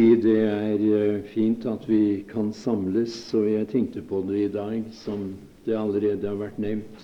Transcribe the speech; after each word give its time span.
Det 0.00 0.32
er 0.32 0.80
eh, 0.80 1.22
fint 1.28 1.66
at 1.68 1.82
vi 1.84 2.22
kan 2.24 2.54
samles, 2.56 3.12
og 3.36 3.44
jeg 3.50 3.66
tenkte 3.68 4.00
på 4.00 4.22
det 4.24 4.38
i 4.46 4.52
dag, 4.52 4.84
som 4.96 5.34
det 5.66 5.74
allerede 5.76 6.24
har 6.24 6.38
vært 6.40 6.56
nevnt. 6.56 7.02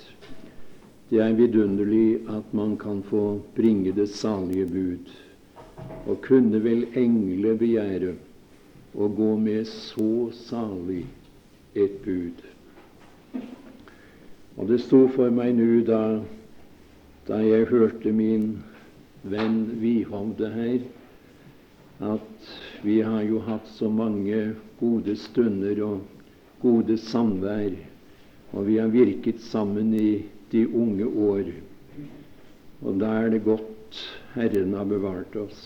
Det 1.11 1.21
er 1.21 1.35
vidunderlig 1.37 2.22
at 2.32 2.54
man 2.56 2.72
kan 2.80 3.03
få 3.04 3.43
bringe 3.56 3.93
det 3.93 4.06
salige 4.09 4.64
bud. 4.71 5.12
Og 6.09 6.22
kunne 6.24 6.62
vel 6.64 6.87
engle 6.96 7.53
begjære 7.61 8.14
å 8.97 9.08
gå 9.19 9.28
med 9.44 9.69
så 9.69 10.31
salig 10.33 11.03
et 11.76 11.99
bud. 12.06 12.40
Og 14.56 14.72
det 14.72 14.81
sto 14.87 15.03
for 15.13 15.37
meg 15.37 15.53
nå 15.58 15.83
da, 15.85 16.01
da 17.28 17.42
jeg 17.45 17.69
hørte 17.69 18.15
min 18.16 18.55
venn 19.20 19.66
Vihovde 19.84 20.48
her, 20.56 20.80
at 22.01 22.48
vi 22.87 23.00
har 23.02 23.24
jo 23.27 23.41
hatt 23.42 23.66
så 23.74 23.88
mange 23.91 24.55
gode 24.78 25.16
stunder 25.18 25.80
og 25.82 26.04
gode 26.62 26.94
samvær, 27.02 27.74
og 28.54 28.68
vi 28.68 28.77
har 28.78 28.92
virket 28.94 29.42
sammen 29.42 29.90
i 29.98 30.22
de 30.52 30.62
unge 30.70 31.06
år. 31.06 31.50
Og 32.86 33.00
da 33.00 33.10
er 33.24 33.32
det 33.34 33.42
godt 33.44 34.02
Herren 34.36 34.77
har 34.78 34.86
bevart 34.86 35.34
oss. 35.41 35.60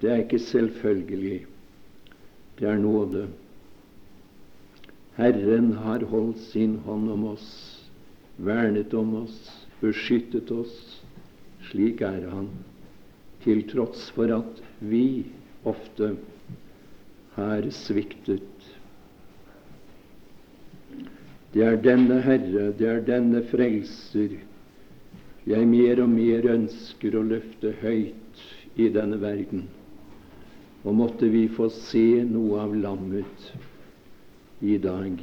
Det 0.00 0.12
er 0.12 0.22
ikke 0.22 0.38
selvfølgelig. 0.38 1.40
Det 2.58 2.68
er 2.68 2.78
nåde. 2.78 3.26
Herren 5.16 5.72
har 5.82 6.04
holdt 6.10 6.38
sin 6.52 6.76
hånd 6.84 7.10
om 7.10 7.24
oss, 7.32 7.48
vernet 8.36 8.94
om 8.94 9.14
oss, 9.24 9.38
beskyttet 9.80 10.50
oss. 10.54 11.00
Slik 11.70 12.02
er 12.04 12.28
Han, 12.30 12.50
til 13.42 13.64
tross 13.70 14.10
for 14.14 14.30
at 14.36 14.62
vi 14.78 15.24
ofte 15.64 16.14
har 17.34 17.68
sviktet. 17.74 18.70
Det 21.54 21.62
er 21.62 21.78
denne 21.82 22.18
Herre, 22.24 22.72
det 22.78 22.88
er 22.90 23.06
denne 23.06 23.44
Frelser 23.50 24.40
jeg 25.44 25.66
mer 25.68 26.00
og 26.00 26.08
mer 26.08 26.46
ønsker 26.54 27.18
å 27.18 27.24
løfte 27.28 27.74
høyt 27.82 28.44
i 28.80 28.88
denne 28.92 29.18
verden. 29.20 29.66
Og 30.84 30.96
måtte 30.96 31.28
vi 31.32 31.46
få 31.52 31.68
se 31.72 32.22
noe 32.24 32.62
av 32.64 32.72
lammet 32.76 33.50
i 34.64 34.78
dag. 34.80 35.20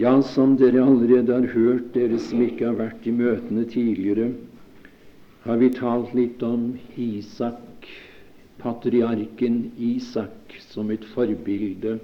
Ja, 0.00 0.14
som 0.24 0.54
dere 0.56 0.84
allerede 0.86 1.34
har 1.34 1.48
hørt, 1.52 1.92
dere 1.92 2.20
som 2.22 2.40
ikke 2.44 2.70
har 2.70 2.78
vært 2.78 3.08
i 3.10 3.12
møtene 3.12 3.66
tidligere, 3.68 4.30
har 5.44 5.56
vi 5.56 5.70
talt 5.72 6.14
litt 6.14 6.42
om 6.42 6.74
Isak, 7.00 7.88
patriarken 8.60 9.70
Isak, 9.78 10.56
som 10.68 10.90
et 10.92 11.04
forbilde 11.14 11.96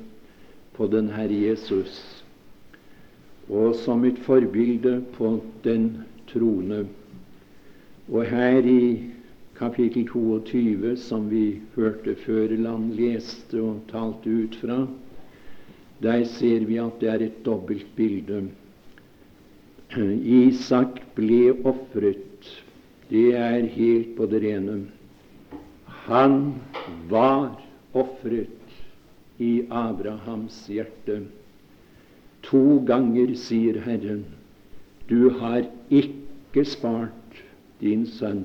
på 0.76 0.88
den 0.92 1.10
Herre 1.12 1.36
Jesus, 1.36 1.98
og 3.48 3.76
som 3.82 4.04
et 4.08 4.18
forbilde 4.24 5.02
på 5.16 5.36
den 5.64 5.90
trone. 6.32 6.86
Og 8.08 8.24
her 8.24 8.64
i 8.64 8.82
kapittel 9.58 10.06
22, 10.08 10.94
som 11.00 11.28
vi 11.30 11.60
hørte 11.76 12.16
før 12.24 12.56
Land 12.56 12.94
leste 12.96 13.60
og 13.60 13.82
talte 13.90 14.32
ut 14.32 14.56
fra, 14.62 14.86
der 16.02 16.24
ser 16.28 16.64
vi 16.68 16.80
at 16.80 17.00
det 17.00 17.12
er 17.12 17.24
et 17.28 17.44
dobbelt 17.44 17.88
bilde. 17.96 18.46
Isak 19.96 20.98
ble 21.16 21.54
ofret 21.64 22.25
det 23.10 23.28
er 23.38 23.66
helt 23.76 24.14
på 24.16 24.26
det 24.30 24.42
rene. 24.42 24.80
Han 26.06 26.54
var 27.10 27.56
ofret 27.94 28.56
i 29.38 29.66
Abrahams 29.70 30.64
hjerte. 30.70 31.20
To 32.46 32.80
ganger 32.86 33.34
sier 33.38 33.80
Herren, 33.84 34.24
du 35.08 35.30
har 35.40 35.66
ikke 35.90 36.64
spart 36.66 37.42
din 37.80 38.06
sønn. 38.06 38.44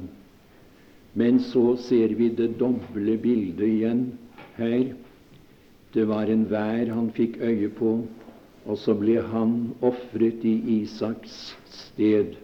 Men 1.13 1.39
så 1.43 1.75
ser 1.77 2.15
vi 2.15 2.29
det 2.29 2.53
doble 2.59 3.17
bildet 3.21 3.67
igjen 3.67 4.03
her. 4.57 4.93
Det 5.91 6.05
var 6.07 6.31
en 6.31 6.45
vær 6.49 6.87
han 6.93 7.09
fikk 7.17 7.41
øye 7.43 7.69
på, 7.75 7.97
og 8.65 8.77
så 8.79 8.95
ble 8.95 9.19
han 9.33 9.73
ofret 9.83 10.45
i 10.47 10.55
Isaks 10.79 11.57
sted. 11.67 12.37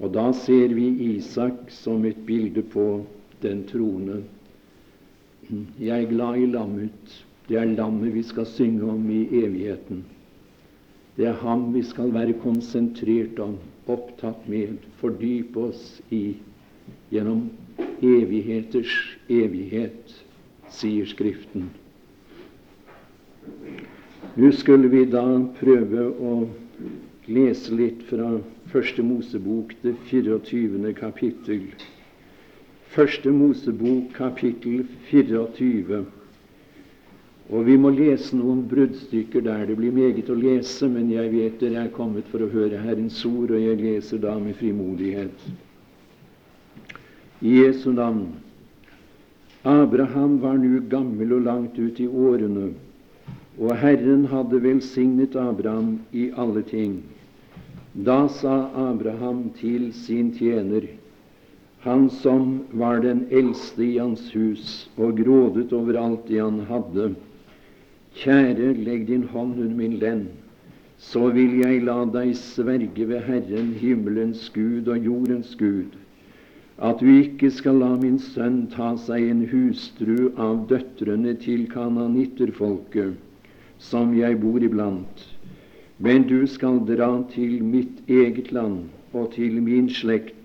Og 0.00 0.12
da 0.14 0.30
ser 0.32 0.72
vi 0.72 0.86
Isak 1.14 1.68
som 1.72 2.04
et 2.08 2.20
bilde 2.26 2.62
på 2.62 3.04
den 3.42 3.64
troende. 3.68 4.22
Jeg 5.80 6.04
er 6.04 6.08
glad 6.08 6.38
i 6.40 6.46
lammet. 6.48 7.16
Det 7.48 7.58
er 7.58 7.74
lammet 7.74 8.14
vi 8.14 8.22
skal 8.24 8.46
synge 8.46 8.86
om 8.88 9.10
i 9.10 9.26
evigheten. 9.42 10.04
Det 11.16 11.26
er 11.26 11.40
ham 11.42 11.66
vi 11.74 11.82
skal 11.84 12.14
være 12.14 12.38
konsentrert 12.40 13.40
om, 13.44 13.58
opptatt 13.90 14.46
med, 14.48 14.78
fordype 15.00 15.66
oss 15.68 15.98
i 16.14 16.38
gjennom 17.10 17.48
evigheters 18.00 18.94
evighet, 19.28 20.14
sier 20.70 21.08
Skriften. 21.10 21.66
Nå 24.38 24.52
skulle 24.54 24.88
vi 24.92 25.04
da 25.10 25.26
prøve 25.58 26.06
å 26.22 26.34
lese 27.26 27.74
litt 27.74 28.06
fra 28.08 28.36
Første 28.70 29.02
Mosebok, 29.02 29.72
det 29.82 29.96
24. 30.06 30.92
kapittel. 30.92 31.62
Første 32.86 33.30
Mosebok, 33.30 34.12
kapittel 34.14 34.86
24. 35.08 36.04
Og 37.48 37.66
Vi 37.66 37.76
må 37.76 37.90
lese 37.90 38.38
noen 38.38 38.62
bruddstykker 38.70 39.42
der. 39.42 39.66
Det 39.66 39.76
blir 39.76 39.90
meget 39.90 40.30
å 40.30 40.38
lese, 40.38 40.86
men 40.86 41.10
jeg 41.10 41.32
vet 41.34 41.58
dere 41.58 41.82
er 41.88 41.92
kommet 41.98 42.30
for 42.30 42.46
å 42.46 42.50
høre 42.54 42.78
Herrens 42.78 43.18
ord, 43.26 43.50
og 43.50 43.58
jeg 43.58 43.82
leser 43.82 44.22
da 44.22 44.38
med 44.38 44.54
frimodighet. 44.62 45.46
I 47.42 47.58
Jesu 47.64 47.90
navn. 47.90 48.36
Abraham 49.66 50.38
var 50.38 50.62
nu 50.62 50.78
gammel 50.88 51.40
og 51.40 51.48
langt 51.50 51.78
ut 51.78 51.98
i 51.98 52.06
årene, 52.06 52.70
og 53.58 53.78
Herren 53.82 54.28
hadde 54.30 54.62
velsignet 54.62 55.34
Abraham 55.34 55.96
i 56.14 56.30
alle 56.38 56.62
ting. 56.62 57.00
Da 57.94 58.28
sa 58.28 58.70
Abraham 58.74 59.50
til 59.58 59.92
sin 59.92 60.30
tjener, 60.30 60.84
han 61.82 62.10
som 62.10 62.60
var 62.70 63.00
den 63.02 63.24
eldste 63.30 63.82
i 63.82 63.96
hans 63.98 64.28
hus 64.30 64.88
og 64.96 65.18
grådet 65.18 65.72
over 65.72 65.98
alt 65.98 66.28
det 66.28 66.38
han 66.38 66.60
hadde, 66.68 67.14
Kjære, 68.14 68.74
legg 68.84 69.08
din 69.08 69.24
hånd 69.32 69.58
under 69.58 69.74
min 69.74 69.96
lenn, 69.98 70.28
så 70.98 71.32
vil 71.34 71.56
jeg 71.64 71.82
la 71.82 72.04
deg 72.14 72.30
sverge 72.38 73.08
ved 73.10 73.26
Herren, 73.26 73.72
himmelens 73.82 74.46
Gud 74.54 74.86
og 74.86 75.10
jordens 75.10 75.56
Gud, 75.58 75.98
at 76.78 77.02
du 77.02 77.10
ikke 77.10 77.50
skal 77.50 77.82
la 77.82 77.90
min 77.96 78.18
sønn 78.22 78.68
ta 78.70 78.92
seg 78.98 79.26
en 79.32 79.42
hustru 79.50 80.30
av 80.38 80.66
døtrene 80.70 81.34
til 81.42 81.66
kananitterfolket, 81.74 83.18
som 83.78 84.14
jeg 84.14 84.38
bor 84.42 84.62
iblant 84.62 85.26
men 86.00 86.22
du 86.28 86.46
skal 86.48 86.80
dra 86.88 87.10
til 87.34 87.58
mitt 87.64 88.08
eget 88.08 88.52
land 88.56 88.88
og 89.12 89.34
til 89.34 89.60
min 89.60 89.90
slekt 89.92 90.36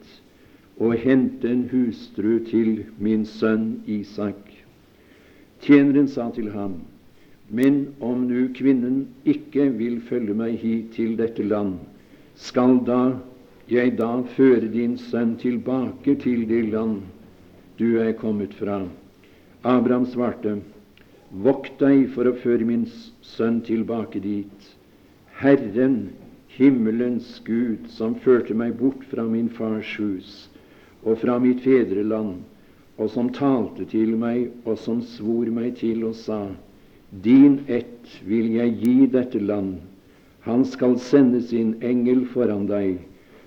og 0.75 0.97
hente 0.99 1.47
en 1.47 1.63
hustru 1.71 2.41
til 2.49 2.83
min 2.99 3.23
sønn 3.25 3.77
Isak. 3.87 4.51
Tjeneren 5.63 6.07
sa 6.11 6.27
til 6.35 6.51
ham, 6.51 6.81
Men 7.49 7.93
om 8.01 8.27
nu 8.27 8.49
kvinnen 8.53 9.07
ikke 9.25 9.69
vil 9.77 10.01
følge 10.01 10.33
meg 10.33 10.57
hit 10.57 10.91
til 10.95 11.15
dette 11.17 11.43
land, 11.43 11.75
skal 12.35 12.79
da 12.85 13.19
jeg 13.69 13.97
da 13.97 14.23
føre 14.35 14.67
din 14.73 14.97
sønn 14.97 15.35
tilbake 15.37 16.15
til 16.19 16.47
det 16.49 16.63
land 16.73 17.03
du 17.79 17.99
er 18.01 18.11
kommet 18.11 18.53
fra? 18.53 18.81
Abraham 19.63 20.05
svarte, 20.05 20.59
Vokt 21.31 21.79
deg 21.79 22.09
for 22.15 22.27
å 22.27 22.35
føre 22.41 22.65
min 22.65 22.85
sønn 23.21 23.61
tilbake 23.61 24.19
dit. 24.19 24.74
Herren, 25.35 26.09
himmelens 26.47 27.41
Gud, 27.43 27.89
som 27.91 28.15
førte 28.23 28.55
meg 28.55 28.77
bort 28.79 29.01
fra 29.11 29.25
min 29.27 29.49
fars 29.51 29.89
hus 29.99 30.29
og 31.03 31.19
fra 31.19 31.35
mitt 31.43 31.59
fedreland, 31.65 32.37
og 32.95 33.09
som 33.11 33.27
talte 33.35 33.83
til 33.91 34.15
meg, 34.17 34.47
og 34.63 34.79
som 34.79 35.01
svor 35.03 35.51
meg 35.51 35.75
til 35.81 36.05
og 36.07 36.15
sa:" 36.15 36.55
Din 37.11 37.59
ett 37.67 38.07
vil 38.25 38.47
jeg 38.55 38.77
gi 38.79 39.05
dette 39.11 39.39
land. 39.39 39.75
Han 40.47 40.65
skal 40.65 40.97
sende 40.99 41.41
sin 41.41 41.75
engel 41.81 42.25
foran 42.25 42.65
deg, 42.71 42.97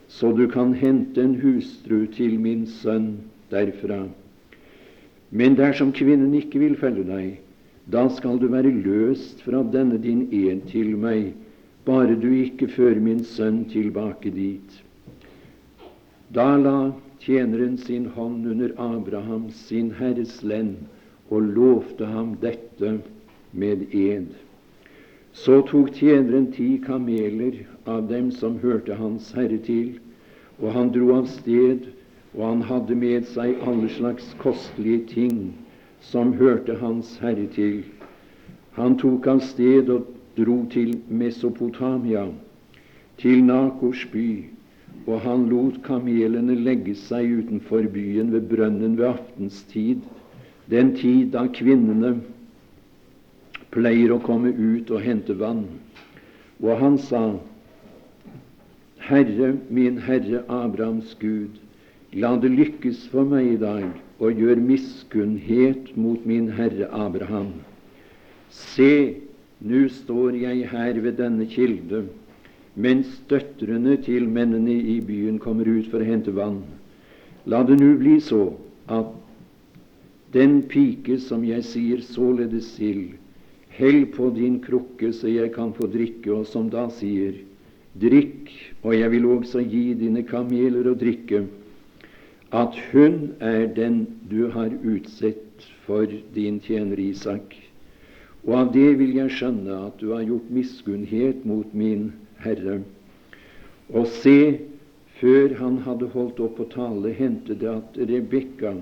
så 0.09 0.33
du 0.37 0.47
kan 0.47 0.75
hente 0.75 1.23
en 1.23 1.35
hustru 1.41 2.07
til 2.07 2.39
min 2.39 2.67
sønn 2.67 3.19
derfra. 3.51 4.07
Men 5.31 5.57
dersom 5.57 5.93
kvinnen 5.93 6.35
ikke 6.35 6.59
vil 6.59 6.77
følge 6.77 7.05
deg, 7.05 7.39
da 7.91 8.09
skal 8.09 8.39
du 8.39 8.49
være 8.49 8.71
løst 8.71 9.43
fra 9.43 9.63
denne 9.63 9.99
din 9.99 10.29
ed 10.33 10.69
til 10.69 10.97
meg, 10.97 11.33
bare 11.89 12.19
du 12.21 12.29
ikke 12.37 12.69
fører 12.69 13.01
min 13.01 13.23
sønn 13.25 13.63
tilbake 13.73 14.31
dit. 14.35 14.75
Da 16.37 16.51
la 16.61 16.93
tjeneren 17.25 17.79
sin 17.81 18.11
hånd 18.13 18.45
under 18.47 18.75
Abraham, 18.77 19.49
sin 19.51 19.95
herres 19.97 20.43
lend, 20.43 20.77
og 21.31 21.49
lovte 21.57 22.09
ham 22.09 22.35
dette 22.43 22.99
med 23.53 23.87
ed. 23.97 24.29
Så 25.33 25.63
tok 25.71 25.95
tjeneren 25.97 26.51
ti 26.53 26.69
kameler 26.85 27.63
av 27.87 28.09
dem 28.13 28.31
som 28.37 28.59
hørte 28.61 28.97
hans 29.01 29.33
herre 29.37 29.61
til, 29.65 29.97
og 30.61 30.73
han 30.77 30.93
dro 30.93 31.15
av 31.17 31.29
sted, 31.33 31.89
og 32.35 32.45
han 32.45 32.67
hadde 32.69 32.97
med 33.01 33.29
seg 33.33 33.65
alle 33.65 33.89
slags 33.97 34.29
kostelige 34.43 35.07
ting 35.15 35.41
som 36.05 36.35
hørte 36.37 36.77
hans 36.83 37.17
herre 37.23 37.49
til. 37.57 37.81
Han 38.77 39.01
tok 39.01 39.27
av 39.31 39.41
sted 39.47 39.89
og 39.95 40.18
dro 40.39 40.63
til 40.71 40.95
Mesopotamia, 41.09 42.29
til 43.19 43.43
Nakors 43.45 44.07
by, 44.13 44.29
og 45.09 45.21
han 45.25 45.47
lot 45.51 45.83
kamelene 45.85 46.55
legge 46.55 46.95
seg 46.99 47.31
utenfor 47.43 47.89
byen 47.93 48.33
ved 48.33 48.49
brønnen 48.51 48.97
ved 48.99 49.11
aftenstid, 49.13 50.03
den 50.71 50.95
tid 50.97 51.33
da 51.35 51.47
kvinnene 51.49 52.19
pleier 53.73 54.13
å 54.15 54.23
komme 54.25 54.53
ut 54.53 54.91
og 54.93 55.05
hente 55.05 55.37
vann. 55.41 55.65
Og 56.61 56.75
han 56.81 56.99
sa, 57.01 57.23
Herre, 59.09 59.55
min 59.73 60.01
Herre 60.05 60.43
Abrahams 60.53 61.15
Gud, 61.21 61.57
la 62.13 62.35
det 62.41 62.51
lykkes 62.53 63.07
for 63.13 63.29
meg 63.29 63.55
i 63.55 63.61
dag 63.61 63.87
og 64.19 64.41
gjør 64.41 64.61
miskunnhet 64.61 65.95
mot 65.97 66.25
min 66.27 66.51
Herre 66.53 66.89
Abraham. 66.93 67.53
Se, 68.53 69.28
nå 69.61 69.89
står 69.91 70.37
jeg 70.39 70.69
her 70.71 71.01
ved 71.03 71.19
denne 71.19 71.47
kilde 71.51 72.07
mens 72.79 73.11
døtrene 73.31 73.97
til 74.07 74.29
mennene 74.31 74.77
i 74.95 75.01
byen 75.03 75.41
kommer 75.43 75.67
ut 75.67 75.89
for 75.91 75.99
å 75.99 76.07
hente 76.07 76.31
vann. 76.31 76.61
La 77.51 77.65
det 77.67 77.79
nå 77.81 77.97
bli 77.99 78.19
så 78.23 78.53
at 78.87 79.11
den 80.35 80.61
pike 80.71 81.19
som 81.25 81.43
jeg 81.47 81.65
sier 81.67 82.05
således 82.05 82.71
til, 82.77 83.17
hell 83.75 84.05
på 84.15 84.31
din 84.37 84.61
krukke 84.63 85.11
så 85.17 85.31
jeg 85.33 85.51
kan 85.57 85.73
få 85.75 85.89
drikke, 85.91 86.31
og 86.31 86.47
som 86.47 86.69
da 86.71 86.87
sier, 86.95 87.41
drikk, 87.99 88.53
og 88.85 88.95
jeg 88.95 89.11
vil 89.17 89.27
også 89.33 89.65
gi 89.67 89.87
dine 89.99 90.23
kameler 90.29 90.91
å 90.91 90.99
drikke, 90.99 91.47
at 92.55 92.77
hun 92.93 93.33
er 93.43 93.67
den 93.75 94.05
du 94.31 94.53
har 94.55 94.71
utsett 94.87 95.67
for 95.87 96.07
din 96.35 96.61
tjener 96.65 97.01
Isak. 97.01 97.57
Og 98.49 98.55
av 98.57 98.69
det 98.73 98.95
vil 98.97 99.11
jeg 99.13 99.35
skjønne 99.37 99.75
at 99.91 99.99
du 100.01 100.15
har 100.15 100.25
gjort 100.25 100.49
miskunnhet 100.49 101.43
mot 101.45 101.73
min 101.77 102.07
Herre. 102.41 102.79
Og 103.93 104.07
se, 104.09 104.39
før 105.21 105.53
han 105.59 105.83
hadde 105.85 106.09
holdt 106.15 106.41
opp 106.41 106.63
å 106.65 106.69
tale, 106.73 107.13
hendte 107.13 107.57
det 107.61 107.69
at 107.69 107.99
Rebekka, 108.09 108.73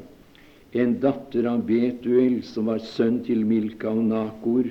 en 0.77 0.93
datter 1.03 1.49
av 1.51 1.65
Betuel, 1.67 2.45
som 2.47 2.71
var 2.71 2.79
sønn 2.85 3.25
til 3.27 3.43
Milka 3.49 3.91
og 3.91 4.05
Nakor, 4.07 4.69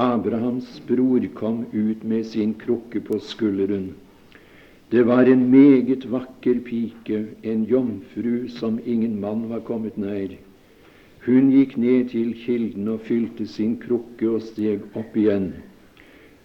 Abrahams 0.00 0.78
bror, 0.88 1.26
kom 1.36 1.66
ut 1.72 2.04
med 2.04 2.24
sin 2.30 2.54
krukke 2.56 3.02
på 3.04 3.18
skulderen. 3.20 3.90
Det 4.92 5.04
var 5.08 5.28
en 5.28 5.44
meget 5.52 6.06
vakker 6.08 6.62
pike, 6.64 7.20
en 7.42 7.68
jomfru 7.68 8.48
som 8.48 8.80
ingen 8.86 9.20
mann 9.20 9.44
var 9.52 9.60
kommet 9.68 10.00
nær. 10.00 10.38
Hun 11.22 11.52
gikk 11.54 11.76
ned 11.78 12.08
til 12.10 12.32
kilden 12.34 12.88
og 12.90 13.04
fylte 13.06 13.46
sin 13.46 13.76
krukke 13.78 14.26
og 14.26 14.42
steg 14.42 14.82
opp 14.98 15.14
igjen. 15.14 15.52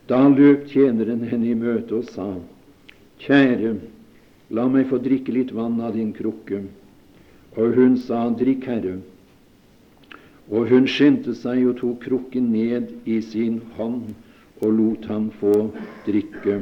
Da 0.09 0.19
løp 0.29 0.67
tjeneren 0.69 1.23
henne 1.25 1.49
i 1.49 1.57
møte 1.57 1.97
og 1.97 2.11
sa, 2.13 2.27
Kjære, 3.17 3.73
la 4.53 4.67
meg 4.69 4.85
få 4.91 4.99
drikke 5.01 5.33
litt 5.33 5.51
vann 5.57 5.81
av 5.81 5.97
din 5.97 6.13
krukke. 6.13 6.61
Og 7.57 7.73
hun 7.73 7.97
sa, 7.97 8.27
Drikk, 8.29 8.69
Herre. 8.69 8.99
Og 10.53 10.69
hun 10.69 10.85
skyndte 10.87 11.33
seg 11.35 11.65
og 11.65 11.79
tok 11.81 12.03
krukken 12.05 12.51
ned 12.53 12.93
i 13.09 13.17
sin 13.25 13.63
hånd 13.79 14.13
og 14.61 14.69
lot 14.77 15.09
ham 15.09 15.31
få 15.41 15.71
drikke. 16.05 16.61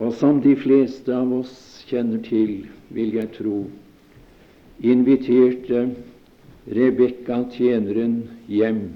Og 0.00 0.14
som 0.16 0.40
de 0.40 0.54
fleste 0.56 1.12
av 1.12 1.32
oss 1.42 1.84
kjenner 1.90 2.22
til, 2.24 2.64
vil 2.94 3.12
jeg 3.18 3.28
tro, 3.36 3.64
inviterte 4.80 5.90
Rebekka, 6.70 7.42
tjeneren, 7.52 8.22
hjem 8.48 8.90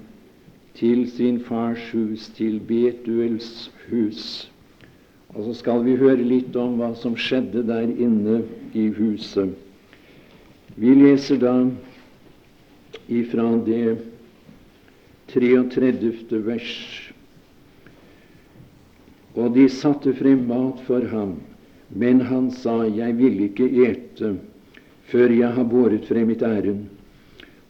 til 0.79 1.05
sin 1.11 1.41
fars 1.45 1.83
hus, 1.93 2.29
til 2.37 2.61
Betuels 2.61 3.71
hus. 3.89 4.51
Og 5.35 5.49
så 5.49 5.55
skal 5.59 5.85
vi 5.85 5.97
høre 5.99 6.23
litt 6.23 6.57
om 6.57 6.79
hva 6.79 6.93
som 6.99 7.17
skjedde 7.19 7.65
der 7.67 7.89
inne 7.91 8.43
i 8.77 8.87
huset. 8.95 9.53
Vi 10.77 10.95
leser 10.95 11.41
da 11.43 11.55
ifra 13.09 13.49
det 13.67 13.97
33. 15.35 16.41
vers. 16.47 17.04
Og 19.35 19.55
de 19.55 19.69
satte 19.69 20.15
frem 20.15 20.47
mat 20.47 20.81
for 20.87 21.03
ham, 21.11 21.37
men 21.91 22.21
han 22.31 22.51
sa, 22.51 22.85
Jeg 22.87 23.17
vil 23.19 23.41
ikke 23.49 23.67
ete 23.87 24.37
før 25.11 25.33
jeg 25.35 25.53
har 25.57 25.67
båret 25.69 26.07
frem 26.09 26.31
mitt 26.31 26.43
ærend. 26.43 26.87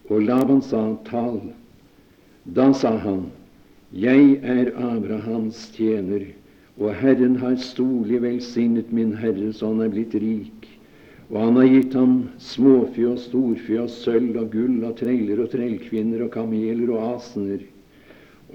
Og 0.09 0.21
Laban 0.21 0.61
sa, 0.61 0.95
Tal. 1.05 1.41
Da 2.45 2.71
sa 2.73 2.95
han, 3.01 3.25
Jeg 3.91 4.39
er 4.43 4.71
Abrahams 4.77 5.71
tjener, 5.73 6.27
og 6.77 6.93
Herren 6.93 7.35
har 7.41 7.55
storlig 7.55 8.21
velsignet 8.21 8.91
min 8.93 9.15
Herre 9.17 9.53
så 9.53 9.71
han 9.71 9.81
er 9.81 9.93
blitt 9.93 10.13
rik. 10.13 10.67
Og 11.31 11.39
han 11.41 11.55
har 11.57 11.69
gitt 11.71 11.95
ham 11.97 12.17
småfe 12.37 13.07
og 13.09 13.17
storfe 13.19 13.79
og 13.81 13.89
sølv 13.89 14.35
og 14.37 14.51
gull 14.53 14.83
og 14.85 14.97
treller 14.99 15.41
og 15.41 15.49
trellkvinner 15.55 16.25
og 16.27 16.33
kameler 16.35 16.91
og 16.93 17.15
asener. 17.15 17.63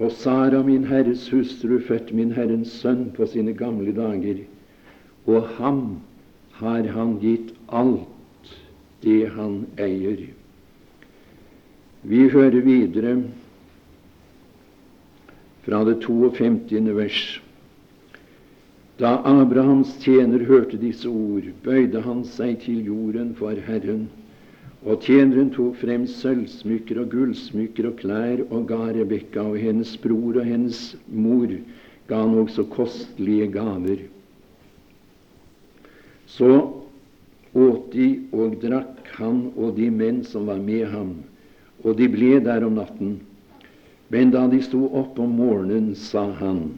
Og 0.01 0.11
Sara, 0.17 0.63
min 0.65 0.87
Herres 0.89 1.27
hustru, 1.29 1.77
fødte 1.85 2.15
min 2.17 2.31
Herrens 2.33 2.71
sønn 2.81 3.11
på 3.13 3.27
sine 3.29 3.53
gamle 3.53 3.93
dager. 3.93 4.39
Og 5.29 5.45
ham 5.59 5.99
har 6.57 6.87
han 6.95 7.19
gitt 7.21 7.51
alt 7.69 8.55
det 9.05 9.29
han 9.35 9.59
eier. 9.77 10.23
Vi 12.01 12.23
hører 12.33 12.65
videre 12.65 13.13
fra 15.65 15.83
det 15.85 15.99
52. 16.01 16.95
vers. 16.97 17.21
Da 18.97 19.19
Abrahams 19.25 19.93
tjener 20.01 20.47
hørte 20.49 20.81
disse 20.81 21.09
ord, 21.09 21.45
bøyde 21.63 22.01
han 22.01 22.25
seg 22.25 22.57
til 22.65 22.81
jorden 22.89 23.35
for 23.37 23.57
Herren. 23.69 24.07
Og 24.81 25.03
tjeneren 25.05 25.51
tok 25.53 25.75
frem 25.77 26.07
sølvsmykker 26.09 27.03
og 27.03 27.11
gullsmykker 27.13 27.91
og 27.91 27.99
klær 28.01 28.41
og 28.49 28.65
ga 28.71 28.79
Rebekka 28.95 29.43
og 29.51 29.59
hennes 29.61 29.93
bror 30.01 30.41
og 30.41 30.47
hennes 30.47 30.95
mor 31.07 31.51
ga 32.09 32.21
han 32.23 32.37
også 32.41 32.65
kostelige 32.73 33.51
gaver. 33.53 34.07
Så 36.25 36.53
åt 37.53 37.91
de 37.93 38.07
og 38.33 38.57
drakk 38.63 39.11
han 39.19 39.51
og 39.53 39.75
de 39.77 39.91
menn 39.93 40.23
som 40.25 40.47
var 40.49 40.61
med 40.63 40.87
ham 40.89 41.19
og 41.83 41.97
de 41.97 42.07
ble 42.11 42.39
der 42.43 42.65
om 42.65 42.77
natten. 42.77 43.19
Men 44.11 44.31
da 44.33 44.45
de 44.51 44.59
sto 44.63 44.85
opp 44.97 45.19
om 45.19 45.37
morgenen, 45.39 45.93
sa 45.95 46.27
han, 46.41 46.71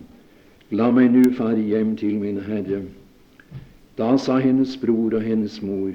La 0.71 0.89
meg 0.91 1.11
nu 1.13 1.23
fare 1.37 1.61
hjem 1.61 1.95
til 1.99 2.15
min 2.21 2.39
Herre. 2.41 2.83
Da 3.97 4.15
sa 4.17 4.39
hennes 4.41 4.73
bror 4.81 5.13
og 5.13 5.21
hennes 5.21 5.59
mor, 5.61 5.93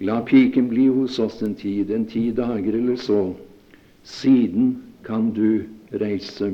La 0.00 0.20
piken 0.22 0.68
bli 0.68 0.86
hos 0.86 1.18
oss 1.18 1.42
en 1.42 1.54
tid, 1.58 1.90
en 1.90 2.04
ti 2.06 2.30
dager 2.30 2.74
eller 2.78 2.96
så. 2.96 3.34
Siden 4.02 4.76
kan 5.02 5.32
du 5.34 5.64
reise. 5.90 6.52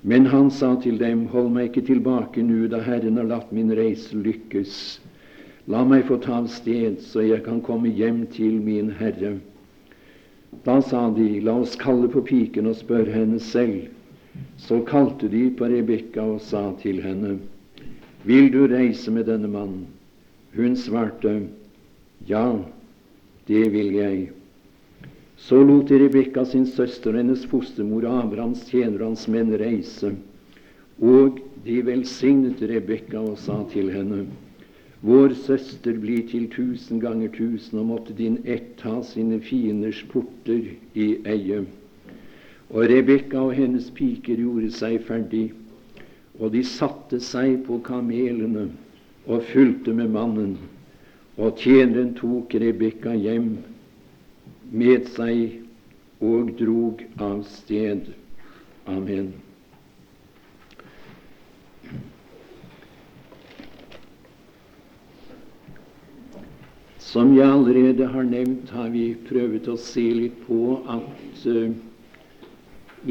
Men 0.00 0.26
han 0.26 0.50
sa 0.50 0.76
til 0.80 0.98
dem, 0.98 1.26
Hold 1.32 1.50
meg 1.52 1.68
ikke 1.70 1.86
tilbake 1.88 2.42
nå, 2.46 2.68
da 2.72 2.80
Herren 2.80 3.18
har 3.20 3.28
latt 3.28 3.52
min 3.52 3.72
reise 3.76 4.16
lykkes. 4.16 5.00
La 5.66 5.82
meg 5.84 6.06
få 6.06 6.20
ta 6.22 6.38
av 6.38 6.46
sted, 6.48 7.00
så 7.02 7.24
jeg 7.26 7.42
kan 7.44 7.58
komme 7.60 7.90
hjem 7.90 8.22
til 8.30 8.60
min 8.62 8.92
Herre. 9.00 9.34
Da 10.64 10.78
sa 10.80 11.08
de, 11.10 11.40
la 11.42 11.56
oss 11.58 11.74
kalle 11.76 12.08
på 12.08 12.22
piken 12.24 12.70
og 12.70 12.78
spørre 12.78 13.12
henne 13.12 13.42
selv. 13.42 13.90
Så 14.62 14.80
kalte 14.86 15.28
de 15.32 15.48
på 15.58 15.68
Rebekka 15.68 16.22
og 16.36 16.40
sa 16.40 16.70
til 16.80 17.02
henne, 17.02 17.38
Vil 18.24 18.48
du 18.50 18.66
reise 18.66 19.10
med 19.10 19.26
denne 19.26 19.48
mannen? 19.48 19.86
Hun 20.56 20.76
svarte, 20.76 21.48
Ja, 22.24 22.58
det 23.46 23.68
vil 23.74 23.92
jeg. 23.94 24.30
Så 25.36 25.60
lot 25.62 25.90
Rebekka 25.90 26.46
sin 26.48 26.64
søster 26.66 27.12
og 27.12 27.20
hennes 27.20 27.44
fostermor 27.46 28.06
Abrahams 28.08 28.64
tjener 28.70 29.04
hans 29.04 29.26
menn 29.28 29.52
reise, 29.60 30.14
og 30.96 31.42
de 31.66 31.82
velsignet 31.84 32.62
Rebekka 32.64 33.20
og 33.20 33.36
sa 33.38 33.60
til 33.70 33.92
henne, 33.92 34.24
vår 35.04 35.34
søster 35.44 35.98
blir 36.00 36.24
til 36.30 36.48
tusen 36.50 37.02
ganger 37.02 37.28
tusen, 37.36 37.78
og 37.78 37.86
måtte 37.86 38.16
din 38.16 38.38
ett 38.44 38.78
ta 38.80 39.02
sine 39.04 39.38
fienders 39.44 40.00
porter 40.08 40.72
i 40.94 41.08
eie. 41.28 41.60
Og 42.72 42.88
Rebekka 42.90 43.44
og 43.44 43.54
hennes 43.54 43.90
piker 43.94 44.40
gjorde 44.40 44.72
seg 44.74 45.04
ferdig, 45.04 45.50
og 46.40 46.56
de 46.56 46.64
satte 46.64 47.20
seg 47.20 47.60
på 47.68 47.78
kamelene 47.84 48.70
og 49.26 49.44
fulgte 49.52 49.92
med 49.94 50.10
mannen. 50.16 50.56
Og 51.36 51.58
tjeneren 51.60 52.14
tok 52.16 52.54
Rebekka 52.56 53.12
hjem 53.12 53.50
med 54.72 55.08
seg 55.12 56.22
og 56.24 56.54
drog 56.56 57.02
av 57.20 57.42
sted. 57.50 58.06
Amen. 58.88 59.34
Som 67.06 67.34
jeg 67.36 67.48
allerede 67.48 68.08
har 68.12 68.24
nevnt, 68.28 68.72
har 68.72 68.88
vi 68.92 69.10
prøvd 69.28 69.68
å 69.72 69.76
se 69.80 70.06
litt 70.16 70.40
på 70.46 70.78
at 70.90 71.44
uh, 71.48 71.68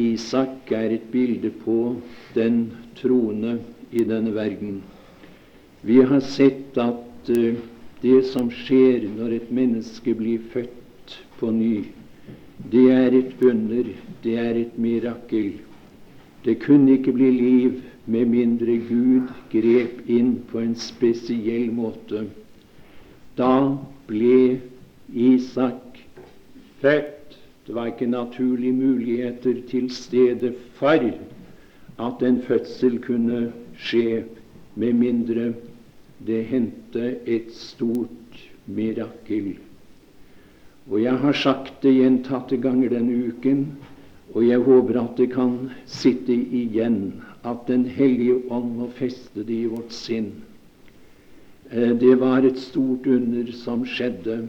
Isak 0.01 0.74
er 0.75 0.98
et 0.98 1.05
bilde 1.13 1.53
på 1.62 1.77
den 2.34 2.60
troende 2.98 3.60
i 3.94 4.03
denne 4.05 4.34
verden. 4.36 4.82
Vi 5.86 6.01
har 6.01 6.25
sett 6.25 6.77
at 6.82 7.32
uh, 7.32 7.62
det 8.02 8.25
som 8.32 8.50
skjer 8.52 9.08
når 9.16 9.38
et 9.40 9.52
menneske 9.52 10.14
blir 10.18 10.44
født 10.54 11.16
på 11.40 11.52
ny, 11.52 11.86
det 12.72 12.86
er 12.92 13.16
et 13.18 13.42
under, 13.44 13.90
det 14.24 14.36
er 14.40 14.60
et 14.62 14.78
mirakel. 14.80 15.54
Det 16.46 16.60
kunne 16.64 16.98
ikke 16.98 17.14
bli 17.14 17.30
liv 17.32 17.82
med 18.06 18.30
mindre 18.30 18.78
Gud 18.88 19.32
grep 19.52 20.06
inn 20.10 20.36
på 20.52 20.62
en 20.62 20.75
spesiell 20.78 21.72
måte. 21.74 22.28
Da 23.38 23.75
ble 24.08 24.62
Isak 25.14 26.00
født. 26.82 27.38
Det 27.66 27.74
var 27.74 27.90
ikke 27.90 28.06
naturlige 28.06 28.74
muligheter 28.78 29.62
til 29.70 29.90
stede 29.90 30.54
for 30.78 31.02
at 32.00 32.22
en 32.28 32.42
fødsel 32.46 33.00
kunne 33.02 33.48
skje, 33.78 34.24
med 34.75 34.94
mindre 34.94 35.54
det 36.19 36.43
hendte 36.51 37.17
et 37.25 37.51
stort 37.53 38.39
mirakel. 38.65 39.55
Og 40.89 41.01
jeg 41.01 41.17
har 41.25 41.34
sagt 41.34 41.81
det 41.84 41.95
gjentatte 41.98 42.57
ganger 42.62 42.93
denne 42.93 43.34
uken, 43.34 43.67
og 44.34 44.45
jeg 44.48 44.63
håper 44.65 45.01
at 45.01 45.17
det 45.17 45.31
kan 45.34 45.72
sitte 45.86 46.34
igjen, 46.34 47.24
at 47.43 47.67
Den 47.67 47.86
hellige 47.86 48.41
ånd 48.51 48.75
må 48.77 48.89
feste 48.98 49.43
det 49.45 49.53
i 49.53 49.69
vårt 49.69 49.93
sinn 49.93 50.34
Eh, 51.72 51.89
det 51.98 52.15
var 52.15 52.38
et 52.45 52.60
stort 52.60 53.07
under 53.07 53.51
som 53.51 53.86
skjedde 53.89 54.48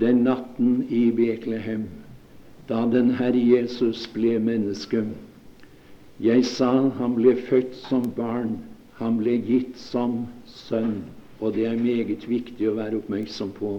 den 0.00 0.24
natten 0.26 0.80
i 0.90 1.10
Betlehem, 1.14 1.84
da 2.68 2.82
den 2.90 3.12
Herre 3.14 3.38
Jesus 3.38 4.08
ble 4.10 4.34
menneske. 4.42 5.04
Jeg 6.18 6.44
sa 6.50 6.72
han 6.98 7.14
ble 7.14 7.36
født 7.46 7.76
som 7.78 8.10
barn, 8.16 8.58
han 8.98 9.18
ble 9.20 9.36
gitt 9.44 9.76
som 9.80 10.24
sønn, 10.48 11.02
og 11.40 11.52
det 11.56 11.66
er 11.68 11.80
meget 11.80 12.24
viktig 12.28 12.70
å 12.70 12.76
være 12.78 13.02
oppmerksom 13.02 13.52
på. 13.58 13.72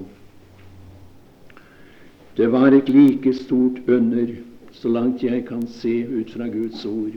Det 2.37 2.51
var 2.53 2.75
et 2.77 2.89
like 2.93 3.33
stort 3.33 3.79
under, 3.89 4.35
så 4.71 4.91
langt 4.93 5.23
jeg 5.25 5.47
kan 5.47 5.65
se 5.67 6.03
ut 6.05 6.35
fra 6.35 6.45
Guds 6.53 6.85
ord, 6.85 7.15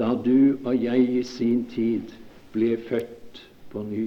da 0.00 0.14
du 0.16 0.56
og 0.64 0.72
jeg 0.80 1.10
i 1.18 1.22
sin 1.28 1.66
tid 1.68 2.14
ble 2.54 2.78
født 2.88 3.42
på 3.72 3.84
ny. 3.84 4.06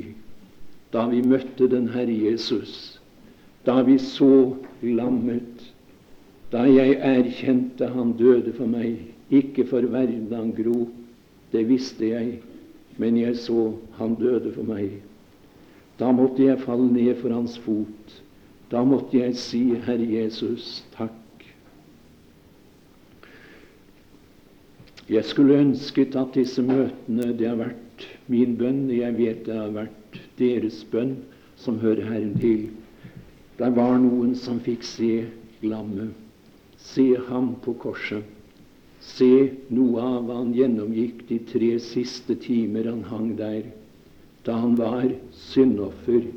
Da 0.90 1.06
vi 1.12 1.22
møtte 1.22 1.68
den 1.70 1.92
Herre 1.94 2.16
Jesus, 2.16 2.98
da 3.68 3.84
vi 3.86 4.00
så 4.02 4.56
lammet, 4.82 5.68
da 6.50 6.64
jeg 6.66 6.98
erkjente 7.04 7.92
han 7.94 8.16
døde 8.18 8.56
for 8.58 8.72
meg, 8.72 9.04
ikke 9.30 9.68
for 9.70 9.86
verden 9.92 10.32
han 10.34 10.54
gro, 10.56 10.88
det 11.52 11.68
visste 11.70 12.10
jeg, 12.10 12.40
men 12.98 13.18
jeg 13.20 13.38
så 13.42 13.72
han 14.00 14.16
døde 14.20 14.52
for 14.56 14.68
meg. 14.68 15.00
Da 15.98 16.12
måtte 16.14 16.46
jeg 16.46 16.62
falle 16.62 16.90
ned 16.94 17.16
for 17.22 17.34
hans 17.34 17.58
fot. 17.62 18.18
Da 18.72 18.84
måtte 18.86 19.18
jeg 19.18 19.38
si, 19.40 19.62
Herre 19.86 20.06
Jesus, 20.06 20.84
takk. 20.98 21.14
Jeg 25.08 25.24
skulle 25.24 25.62
ønsket 25.64 26.18
at 26.20 26.36
disse 26.36 26.62
møtene 26.62 27.32
det 27.40 27.48
har 27.48 27.60
vært 27.62 28.04
min 28.28 28.58
bønn. 28.60 28.90
Jeg 28.92 29.16
vet 29.16 29.46
det 29.48 29.56
har 29.56 29.72
vært 29.72 30.20
deres 30.40 30.82
bønn 30.92 31.16
som 31.58 31.80
hører 31.80 32.10
Herren 32.12 32.36
til. 32.42 32.68
Det 33.58 33.70
var 33.74 33.96
noen 34.04 34.36
som 34.38 34.60
fikk 34.62 34.84
se 34.86 35.12
lammet, 35.64 36.12
se 36.78 37.08
ham 37.30 37.56
på 37.64 37.74
korset, 37.82 38.26
se 39.16 39.32
noe 39.74 40.04
av 40.04 40.28
hva 40.28 40.42
han 40.42 40.54
gjennomgikk 40.56 41.24
de 41.30 41.40
tre 41.52 41.72
siste 41.84 42.36
timer 42.44 42.90
han 42.92 43.04
hang 43.08 43.34
der, 43.40 43.64
da 44.48 44.60
han 44.62 44.76
var 44.80 45.10
syndoffer, 45.48 46.28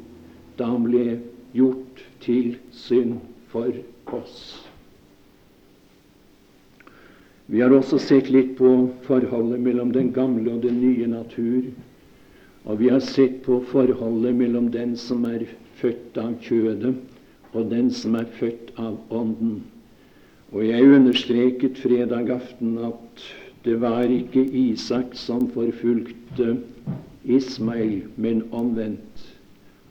da 0.57 0.71
han 0.73 0.87
ble 0.87 1.19
gjort 1.57 2.03
til 2.25 2.57
synd 2.75 3.19
for 3.53 3.75
oss. 4.17 4.41
Vi 7.51 7.61
har 7.61 7.73
også 7.75 7.99
sett 7.99 8.29
litt 8.31 8.53
på 8.61 8.69
forholdet 9.09 9.59
mellom 9.63 9.91
den 9.95 10.13
gamle 10.15 10.53
og 10.55 10.63
den 10.63 10.77
nye 10.79 11.09
natur. 11.11 11.65
Og 12.63 12.79
vi 12.79 12.91
har 12.93 13.03
sett 13.03 13.41
på 13.43 13.59
forholdet 13.73 14.37
mellom 14.39 14.69
den 14.71 14.95
som 15.01 15.25
er 15.27 15.49
født 15.81 16.19
av 16.21 16.37
kjødet, 16.45 16.95
og 17.51 17.71
den 17.73 17.91
som 17.91 18.15
er 18.21 18.29
født 18.39 18.71
av 18.79 19.01
Ånden. 19.11 19.65
Og 20.51 20.65
jeg 20.67 20.83
understreket 20.91 21.79
fredag 21.79 22.31
aften 22.35 22.79
at 22.83 23.27
det 23.65 23.77
var 23.81 24.09
ikke 24.11 24.43
Isak 24.43 25.13
som 25.15 25.45
forfulgte 25.55 26.57
Ismail, 27.25 28.03
men 28.17 28.43
omvendt. 28.53 29.27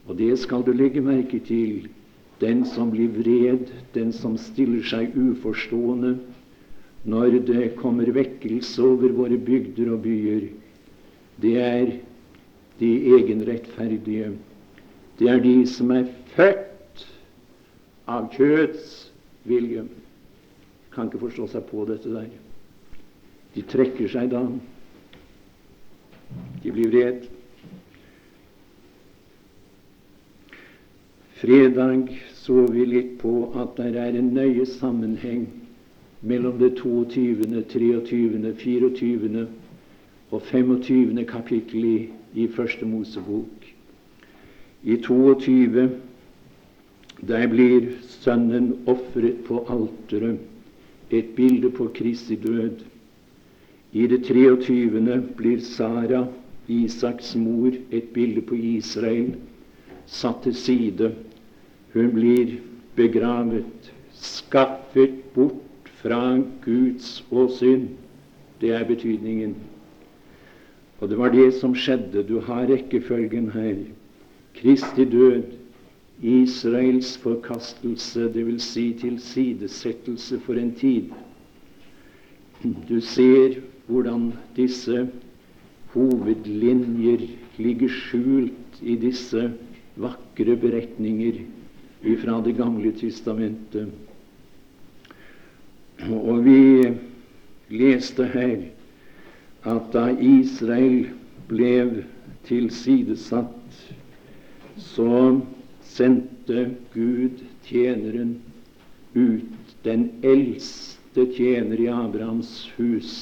Og 0.07 0.17
det 0.17 0.33
skal 0.41 0.65
du 0.65 0.73
legge 0.73 1.01
merke 1.01 1.39
til. 1.39 1.87
Den 2.41 2.65
som 2.65 2.91
blir 2.91 3.11
vred, 3.13 3.69
den 3.93 4.11
som 4.15 4.35
stiller 4.39 4.83
seg 4.87 5.15
uforstående, 5.15 6.17
når 7.07 7.39
det 7.47 7.75
kommer 7.79 8.11
vekkelse 8.15 8.83
over 8.83 9.13
våre 9.15 9.37
bygder 9.37 9.93
og 9.93 10.01
byer, 10.03 10.49
det 11.39 11.55
er 11.63 11.93
de 12.79 12.91
egenrettferdige. 13.15 14.33
Det 15.19 15.29
er 15.29 15.39
de 15.43 15.55
som 15.67 15.91
er 15.95 16.07
født 16.35 17.05
av 18.07 18.27
kjøds 18.35 18.91
vilje. 19.47 19.85
Kan 20.93 21.09
ikke 21.09 21.21
forstå 21.25 21.47
seg 21.51 21.65
på 21.69 21.85
dette 21.89 22.11
der. 22.13 22.29
De 23.55 23.65
trekker 23.65 24.09
seg 24.11 24.31
da. 24.31 24.43
De 26.63 26.71
blir 26.71 26.89
vred. 26.91 27.27
Fredag 31.39 32.09
så 32.35 32.65
vi 32.67 32.83
litt 32.85 33.15
på 33.21 33.31
at 33.61 33.77
det 33.79 33.93
er 33.95 34.17
en 34.19 34.33
nøye 34.35 34.65
sammenheng 34.67 35.45
mellom 36.21 36.57
det 36.59 36.73
22., 36.81 37.45
23., 37.71 38.53
24. 38.59 39.45
og 40.31 40.41
25. 40.41 41.23
kapittel 41.29 41.85
i, 41.85 41.97
i 42.35 42.47
Første 42.51 42.85
Mosebok. 42.85 43.69
I 44.83 44.97
22 45.05 45.87
der 47.27 47.47
blir 47.51 47.87
sønnen 48.19 48.73
ofret 48.87 49.41
på 49.47 49.63
alteret, 49.71 50.39
et 51.11 51.35
bilde 51.35 51.69
på 51.69 51.87
Kristi 51.93 52.35
død. 52.35 52.83
I 53.93 54.07
det 54.07 54.23
23. 54.23 55.21
blir 55.37 55.59
Sara, 55.59 56.27
Isaks 56.67 57.35
mor, 57.35 57.71
et 57.91 58.03
bilde 58.13 58.41
på 58.41 58.55
Israel, 58.55 59.35
satt 60.05 60.43
til 60.43 60.55
side. 60.55 61.11
Hun 61.93 62.11
blir 62.13 62.59
begravet, 62.95 63.91
skaffet 64.13 65.15
bort 65.33 65.89
fra 66.01 66.37
Guds 66.65 67.25
åsyn. 67.31 67.87
Det 68.61 68.71
er 68.75 68.85
betydningen. 68.85 69.55
Og 70.99 71.09
det 71.09 71.17
var 71.17 71.31
det 71.33 71.53
som 71.53 71.75
skjedde. 71.75 72.23
Du 72.27 72.39
har 72.39 72.67
rekkefølgen 72.69 73.49
her. 73.51 73.75
Kristi 74.53 75.05
død, 75.05 75.43
Israels 76.21 77.17
forkastelse, 77.17 78.27
dvs. 78.33 78.63
Si 78.73 78.93
tilsidesettelse 78.99 80.39
for 80.43 80.59
en 80.59 80.71
tid. 80.75 81.13
Du 82.89 82.99
ser 83.01 83.61
hvordan 83.87 84.33
disse 84.57 85.07
hovedlinjer 85.93 87.23
ligger 87.57 87.89
skjult 87.89 88.81
i 88.81 88.97
disse 88.99 89.45
vakre 89.99 90.55
beretninger 90.59 91.39
fra 92.19 92.41
Det 92.43 92.55
gamle 92.55 92.91
testamentet. 92.95 93.87
Og 96.09 96.45
vi 96.45 96.59
leste 97.69 98.25
her 98.33 98.61
at 99.67 99.89
da 99.93 100.05
Israel 100.15 101.09
ble 101.49 102.03
tilsidesatt, 102.47 103.79
så 104.79 105.39
sendte 105.89 106.69
Gud 106.93 107.41
tjeneren 107.65 108.35
ut, 109.13 109.75
den 109.83 110.09
eldste 110.21 111.25
tjener 111.35 111.79
i 111.81 111.87
Abrahams 111.91 112.69
hus, 112.77 113.13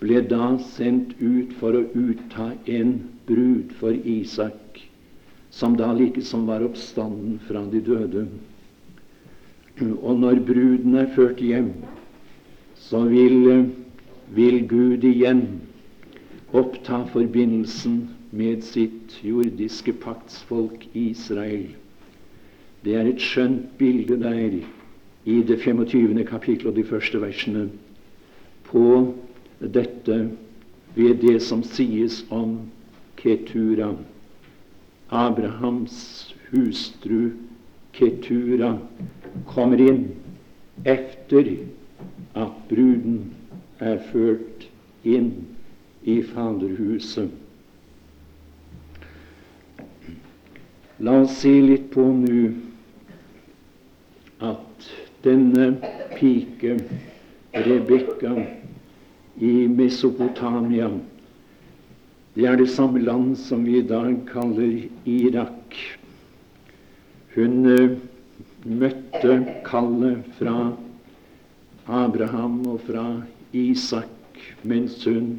ble 0.00 0.22
da 0.30 0.54
sendt 0.72 1.16
ut 1.20 1.52
for 1.60 1.76
å 1.76 1.82
utta 1.92 2.52
en 2.70 2.94
brud 3.28 3.74
for 3.80 3.96
Isak, 4.08 4.80
som 5.50 5.74
da 5.76 5.90
likesom 5.96 6.46
var 6.48 6.64
oppstanden 6.64 7.40
fra 7.48 7.64
de 7.72 7.82
døde. 7.84 8.24
Og 9.80 10.20
når 10.20 10.40
bruden 10.46 10.96
er 11.00 11.10
ført 11.16 11.40
hjem, 11.42 11.72
så 12.78 13.02
vil, 13.10 13.66
vil 14.36 14.62
Gud 14.70 15.04
igjen 15.04 15.44
oppta 16.56 17.04
forbindelsen 17.12 18.00
med 18.30 18.64
sitt 18.64 19.16
jordiske 19.24 19.92
paktsfolk 19.92 20.86
Israel. 20.94 21.66
Det 22.84 22.94
er 22.96 23.08
et 23.10 23.20
skjønt 23.20 23.72
bilde 23.78 24.16
der 24.22 24.60
i 25.24 25.42
det 25.42 25.58
25. 25.60 26.24
kapittel 26.24 26.70
og 26.70 26.76
de 26.76 26.84
første 26.84 27.20
versene 27.20 27.68
på 28.70 28.84
dette 29.60 30.30
ved 30.94 31.20
det 31.20 31.42
som 31.42 31.62
sies 31.66 32.22
om 32.30 32.56
Ketura. 33.16 33.92
Abrahams 35.10 36.34
hustru 36.50 37.32
Ketura 37.92 38.76
kommer 39.50 39.82
inn 39.82 40.04
etter 40.86 41.50
at 42.38 42.56
bruden 42.70 43.34
er 43.82 43.98
ført 44.12 44.68
inn 45.04 45.32
i 46.06 46.20
Faderhuset. 46.24 47.39
La 51.00 51.14
oss 51.22 51.38
se 51.40 51.50
litt 51.64 51.86
på 51.94 52.02
nå 52.12 52.40
at 54.44 54.88
denne 55.24 55.70
pike, 56.12 56.74
Rebekka, 57.56 58.34
i 59.40 59.52
Mesopotamia 59.68 60.90
Det 62.34 62.44
er 62.46 62.60
det 62.60 62.68
samme 62.74 63.00
land 63.00 63.32
som 63.40 63.64
vi 63.64 63.78
i 63.78 63.86
dag 63.86 64.12
kaller 64.28 64.76
Irak. 65.08 65.78
Hun 67.32 67.56
uh, 67.64 67.96
møtte 68.68 69.38
kallet 69.64 70.28
fra 70.36 70.54
Abraham 71.88 72.60
og 72.74 72.84
fra 72.84 73.06
Isak 73.56 74.44
mens 74.62 75.00
hun 75.08 75.32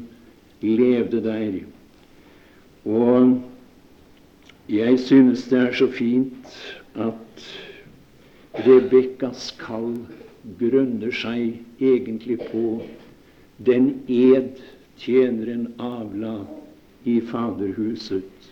levde 0.62 1.22
der. 1.22 1.62
Og 2.82 3.38
jeg 4.68 4.98
synes 4.98 5.48
det 5.48 5.58
er 5.58 5.72
så 5.72 5.90
fint 5.90 6.58
at 6.94 7.46
Rebekkas 8.52 9.50
kall 9.58 9.96
grunner 10.60 11.14
seg 11.14 11.62
egentlig 11.80 12.38
på 12.50 12.82
den 13.66 14.02
ed 14.06 14.60
tjeneren 15.00 15.72
avla 15.80 16.42
i 17.08 17.20
Faderhuset. 17.20 18.50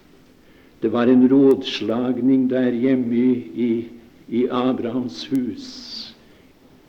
Det 0.83 0.93
var 0.93 1.07
en 1.13 1.27
rådslagning 1.31 2.49
der 2.51 2.73
hjemme 2.73 3.17
i, 3.55 3.89
i 4.29 4.47
Abrahams 4.51 5.27
hus, 5.31 5.69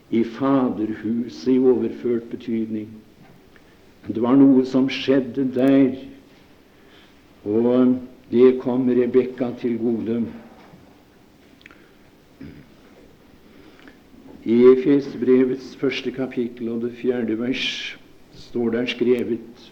i 0.09 0.23
Faderhuset 0.23 1.53
i 1.53 1.59
overført 1.59 2.29
betydning. 2.31 2.87
Det 4.07 4.21
var 4.23 4.39
noe 4.39 4.63
som 4.65 4.89
skjedde 4.89 5.45
der, 5.53 5.99
og 7.45 7.99
det 8.31 8.59
kom 8.61 8.87
Rebekka 8.89 9.51
til 9.59 9.77
gode. 9.81 10.21
I 14.41 14.57
Efesbrevets 14.71 15.75
første 15.77 16.11
kapittel 16.15 16.71
og 16.73 16.85
det 16.85 16.95
fjerde 16.97 17.35
vers 17.37 17.65
står 18.47 18.71
der 18.73 18.87
skrevet 18.89 19.67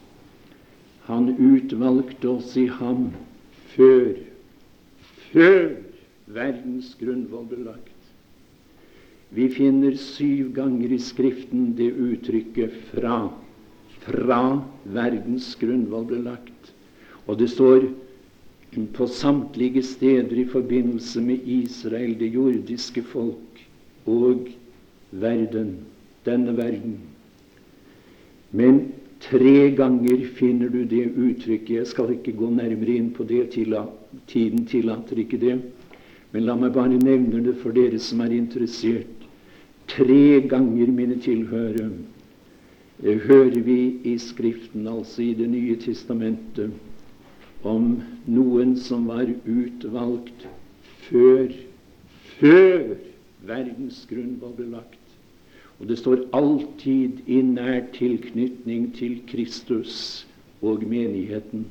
Han 1.09 1.31
utvalgte 1.33 2.29
oss 2.29 2.51
i 2.59 2.67
ham 2.69 3.07
før 3.73 4.11
før 5.31 5.71
verdens 6.29 6.91
grunnvoll 6.99 7.47
ble 7.49 7.63
lagt. 7.65 7.95
Vi 9.33 9.47
finner 9.53 9.97
syv 9.97 10.51
ganger 10.55 10.93
i 10.93 10.99
Skriften 11.01 11.73
det 11.77 11.91
uttrykket 11.93 12.73
'fra'. 12.89 13.31
Fra 14.05 14.43
verdens 14.85 15.55
grunnvoll 15.59 16.05
ble 16.05 16.21
lagt. 16.23 16.73
Og 17.27 17.39
det 17.39 17.49
står 17.49 17.89
på 18.93 19.07
samtlige 19.07 19.83
steder 19.83 20.37
i 20.37 20.45
forbindelse 20.45 21.21
med 21.21 21.37
Israel, 21.45 22.19
det 22.19 22.33
jordiske 22.33 23.03
folk, 23.03 23.65
og 24.05 24.47
verden, 25.11 25.75
denne 26.25 26.57
verden. 26.57 26.99
Men 28.51 28.91
tre 29.21 29.71
ganger 29.75 30.25
finner 30.35 30.69
du 30.69 30.83
det 30.83 31.11
uttrykket. 31.17 31.75
Jeg 31.75 31.87
skal 31.87 32.13
ikke 32.13 32.37
gå 32.37 32.49
nærmere 32.49 32.97
inn 32.97 33.11
på 33.13 33.23
det, 33.23 33.49
tiden 34.27 34.65
tillater 34.65 35.17
ikke 35.17 35.41
det. 35.41 35.59
Men 36.31 36.45
la 36.45 36.55
meg 36.55 36.73
bare 36.73 36.97
nevne 37.01 37.41
det 37.45 37.55
for 37.61 37.73
dere 37.73 37.99
som 37.99 38.21
er 38.21 38.35
interessert. 38.37 39.25
Tre 39.89 40.41
ganger, 40.45 40.91
mine 40.93 41.17
tilhørere, 41.17 41.89
hører 43.01 43.61
vi 43.65 43.79
i 44.03 44.17
Skriften, 44.17 44.87
altså 44.87 45.21
i 45.21 45.33
Det 45.33 45.49
nye 45.49 45.75
testamentet, 45.75 46.71
om 47.67 47.97
noen 48.29 48.75
som 48.79 49.07
var 49.09 49.27
utvalgt 49.45 50.45
før 51.07 51.51
før 52.39 52.95
verdens 53.47 54.03
grunnvoll 54.09 54.55
ble 54.57 54.69
lagt. 54.75 54.95
Og 55.79 55.87
det 55.91 55.99
står 55.99 56.25
alltid 56.35 57.21
i 57.27 57.39
nær 57.43 57.85
tilknytning 57.95 58.89
til 58.95 59.19
Kristus 59.29 60.25
og 60.61 60.83
menigheten. 60.87 61.65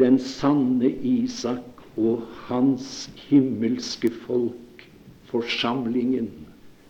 Den 0.00 0.18
sanne 0.20 0.90
Isak 1.06 1.84
og 1.96 2.26
hans 2.48 3.08
himmelske 3.28 4.10
folk, 4.26 4.84
forsamlingen, 5.30 6.28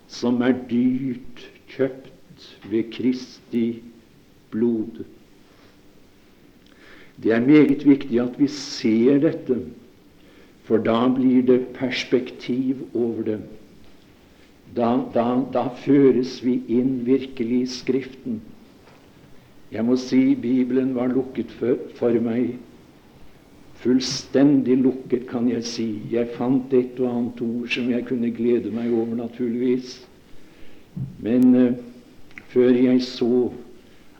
som 0.08 0.42
er 0.42 0.56
dyrt 0.70 1.44
kjøpt 1.70 2.48
ved 2.70 2.90
Kristi 2.94 3.66
blod. 4.50 5.04
Det 7.22 7.32
er 7.34 7.40
meget 7.42 7.86
viktig 7.86 8.20
at 8.22 8.36
vi 8.38 8.46
ser 8.46 9.18
dette, 9.18 9.58
for 10.62 10.78
da 10.84 11.08
blir 11.14 11.42
det 11.42 11.72
perspektiv 11.74 12.84
over 12.94 13.22
det. 13.26 13.40
Da, 14.76 14.90
da, 15.14 15.24
da 15.52 15.64
føres 15.82 16.38
vi 16.44 16.60
inn 16.68 17.00
virkelig 17.06 17.62
i 17.62 17.72
Skriften. 17.72 18.40
Jeg 19.72 19.84
må 19.84 19.96
si 20.00 20.34
Bibelen 20.34 20.94
var 20.96 21.10
lukket 21.12 21.50
for, 21.58 21.80
for 21.98 22.14
meg. 22.24 22.54
Fullstendig 23.78 24.78
lukket, 24.80 25.26
kan 25.30 25.48
jeg 25.50 25.64
si. 25.64 25.88
Jeg 26.12 26.30
fant 26.36 26.72
et 26.74 26.98
og 27.00 27.10
annet 27.10 27.42
ord 27.44 27.68
som 27.72 27.90
jeg 27.90 28.06
kunne 28.08 28.30
glede 28.34 28.72
meg 28.74 28.92
over, 28.92 29.14
naturligvis. 29.18 29.98
Men 31.22 31.54
uh, 31.54 31.74
før 32.52 32.74
jeg 32.74 33.02
så 33.06 33.50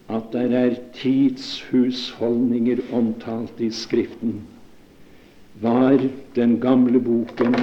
at 0.09 0.33
det 0.33 0.53
er 0.57 0.77
tidshusholdninger 0.97 2.81
omtalt 2.93 3.61
i 3.61 3.71
Skriften, 3.71 4.41
var 5.61 5.99
den 6.37 6.61
gamle 6.61 7.01
boken 7.01 7.57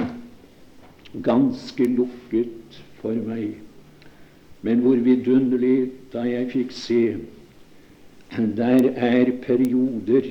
ganske 1.24 1.86
lukket 1.96 2.82
for 3.00 3.16
meg. 3.26 3.56
Men 4.62 4.82
hvor 4.84 5.00
vidunderlig 5.02 5.90
da 6.12 6.26
jeg 6.28 6.50
fikk 6.52 6.74
se 6.76 7.00
der 8.56 8.90
er 8.94 9.30
perioder, 9.42 10.28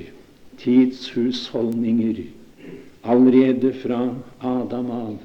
tidshusholdninger, 0.60 2.24
allerede 3.04 3.74
fra 3.74 4.02
Adam 4.42 4.92
av 4.92 5.18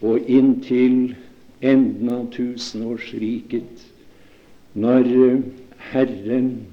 og 0.00 0.30
inntil 0.30 1.14
enden 1.60 2.08
av 2.12 2.28
tusenårsriket, 2.32 3.82
når 4.74 5.10
Herren 5.90 6.66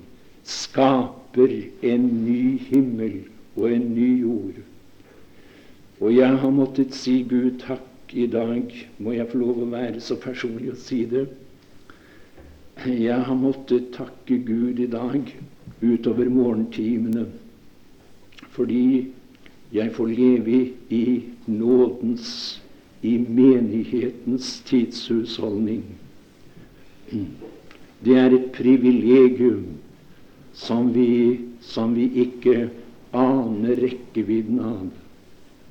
skaper 0.44 1.54
en 1.82 2.08
ny 2.26 2.58
himmel 2.70 3.20
og 3.56 3.72
en 3.72 3.90
ny 3.96 4.10
jord. 4.22 4.60
Og 6.00 6.14
jeg 6.16 6.38
har 6.44 6.54
måttet 6.54 6.94
si 6.94 7.24
Gud 7.30 7.58
takk 7.64 8.14
i 8.14 8.28
dag. 8.30 8.74
Må 9.00 9.16
jeg 9.16 9.30
få 9.32 9.42
lov 9.42 9.64
å 9.64 9.70
være 9.72 10.02
så 10.04 10.20
personlig 10.22 10.74
å 10.74 10.80
si 10.80 11.04
det? 11.10 11.26
Jeg 12.86 13.26
har 13.26 13.36
måttet 13.36 13.90
takke 13.96 14.38
Gud 14.46 14.80
i 14.80 14.90
dag 14.92 15.32
utover 15.82 16.30
morgentimene 16.30 17.26
fordi 18.54 19.08
jeg 19.74 19.92
får 19.94 20.08
leve 20.08 20.60
i 20.90 21.24
nådens, 21.46 22.62
i 23.02 23.18
menighetens 23.18 24.62
tidshusholdning. 24.66 25.84
Det 28.06 28.18
er 28.18 28.34
et 28.36 28.52
privilegium 28.54 29.66
som 30.54 30.94
vi, 30.94 31.40
som 31.62 31.96
vi 31.96 32.10
ikke 32.26 32.70
aner 33.14 33.80
rekkevidden 33.82 34.60
av. 34.62 34.88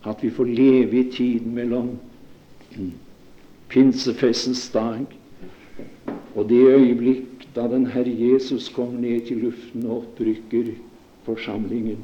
At 0.06 0.22
vi 0.22 0.30
får 0.30 0.50
leve 0.50 1.00
i 1.00 1.10
tiden 1.10 1.54
mellom 1.54 1.94
pinsefestens 3.70 4.68
dag 4.74 5.06
og 6.36 6.48
det 6.50 6.60
øyeblikk 6.68 7.46
da 7.56 7.64
den 7.72 7.86
Herre 7.90 8.12
Jesus 8.12 8.68
kommer 8.68 9.00
ned 9.00 9.26
til 9.26 9.40
luften 9.46 9.86
og 9.86 10.02
opprykker 10.02 10.74
forsamlingen. 11.24 12.02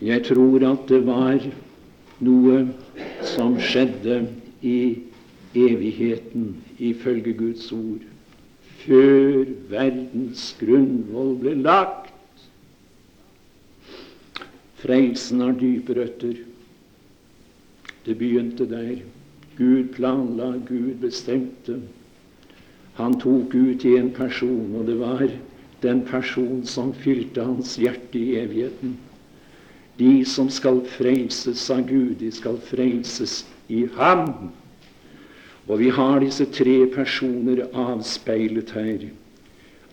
Jeg 0.00 0.22
tror 0.24 0.62
at 0.68 0.86
det 0.88 1.00
var 1.06 1.42
noe 2.24 2.66
som 3.22 3.56
skjedde 3.62 4.20
i 4.62 4.78
evigheten 5.58 6.56
ifølge 6.78 7.34
Guds 7.38 7.70
ord, 7.72 8.02
før 8.84 9.52
verdens 9.70 10.50
grunnvoll 10.60 11.34
ble 11.42 11.54
lagt. 11.62 12.12
Frelsen 14.78 15.42
har 15.42 15.56
dype 15.58 15.96
røtter. 15.98 16.36
Det 18.06 18.14
begynte 18.18 18.66
der. 18.70 19.00
Gud 19.58 19.90
planla, 19.96 20.52
Gud 20.68 21.00
bestemte. 21.02 21.80
Han 22.94 23.18
tok 23.18 23.54
ut 23.54 23.84
i 23.84 23.96
en 23.98 24.12
person, 24.14 24.76
og 24.78 24.86
det 24.86 24.94
var 25.00 25.24
den 25.82 26.04
person 26.06 26.62
som 26.66 26.92
fylte 26.94 27.42
hans 27.42 27.74
hjerte 27.78 28.18
i 28.18 28.38
evigheten. 28.38 28.94
De 29.98 30.24
som 30.24 30.50
skal 30.50 30.80
frelses 30.86 31.64
av 31.74 31.82
Gud, 31.88 32.18
de 32.20 32.30
skal 32.32 32.58
frelses 32.62 33.42
i 33.68 33.84
ham. 33.96 34.52
Og 35.68 35.80
vi 35.82 35.90
har 35.92 36.20
disse 36.22 36.46
tre 36.54 36.84
personer 36.92 37.66
avspeilet 37.74 38.70
her. 38.76 39.08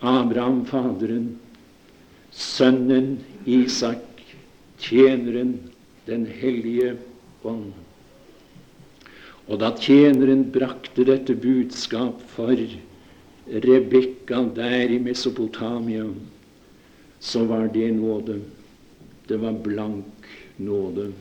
Abraham, 0.06 0.62
faderen, 0.70 1.40
sønnen 2.32 3.18
Isak, 3.46 4.04
tjeneren, 4.80 5.58
Den 6.06 6.28
hellige 6.30 6.92
ånd. 7.42 7.72
Og 9.50 9.58
da 9.58 9.72
tjeneren 9.74 10.44
brakte 10.54 11.02
dette 11.08 11.34
budskap 11.34 12.20
for 12.36 12.54
Rebekka 13.50 14.44
der 14.54 14.94
i 14.94 15.00
Mesopotamia, 15.02 16.06
så 17.20 17.46
var 17.50 17.68
det 17.74 17.90
nåde. 17.98 18.38
Det 19.28 19.38
var 19.42 19.54
blank 19.64 20.28
nåde. 20.58 21.12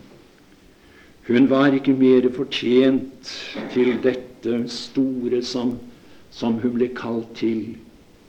Hun 1.26 1.50
var 1.50 1.72
ikke 1.72 1.94
mer 1.96 2.26
fortjent 2.36 3.30
til 3.72 3.94
dette 4.04 4.58
store 4.68 5.40
som, 5.42 5.78
som 6.30 6.58
hun 6.60 6.74
ble 6.76 6.90
kalt 6.92 7.30
til, 7.38 7.78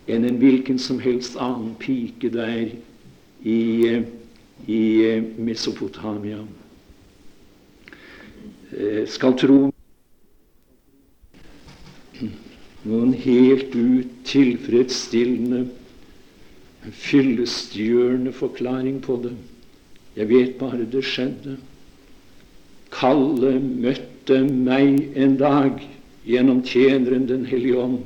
enn 0.08 0.24
en 0.24 0.38
hvilken 0.40 0.80
som 0.80 1.02
helst 1.04 1.36
annen 1.36 1.74
pike 1.82 2.30
der 2.32 2.70
i, 3.44 3.60
i 4.68 4.84
Mesopotamia. 5.38 6.40
Jeg 8.72 9.10
skal 9.12 9.36
tro 9.40 9.58
noen 12.86 13.12
helt 13.26 13.76
ut 13.76 14.16
tilfredsstillende, 14.30 15.66
fyllestgjørende 16.96 18.32
forklaring 18.40 19.02
på 19.04 19.20
det. 19.26 19.34
Jeg 20.15 20.30
vet 20.30 20.56
bare 20.60 20.86
det 20.91 21.04
skjedde. 21.04 21.58
Kalle 22.95 23.58
møtte 23.60 24.39
meg 24.47 25.17
en 25.19 25.36
dag 25.39 25.82
gjennom 26.25 26.62
tjeneren 26.65 27.28
Den 27.28 27.45
hellige 27.45 27.82
ånd, 27.84 27.99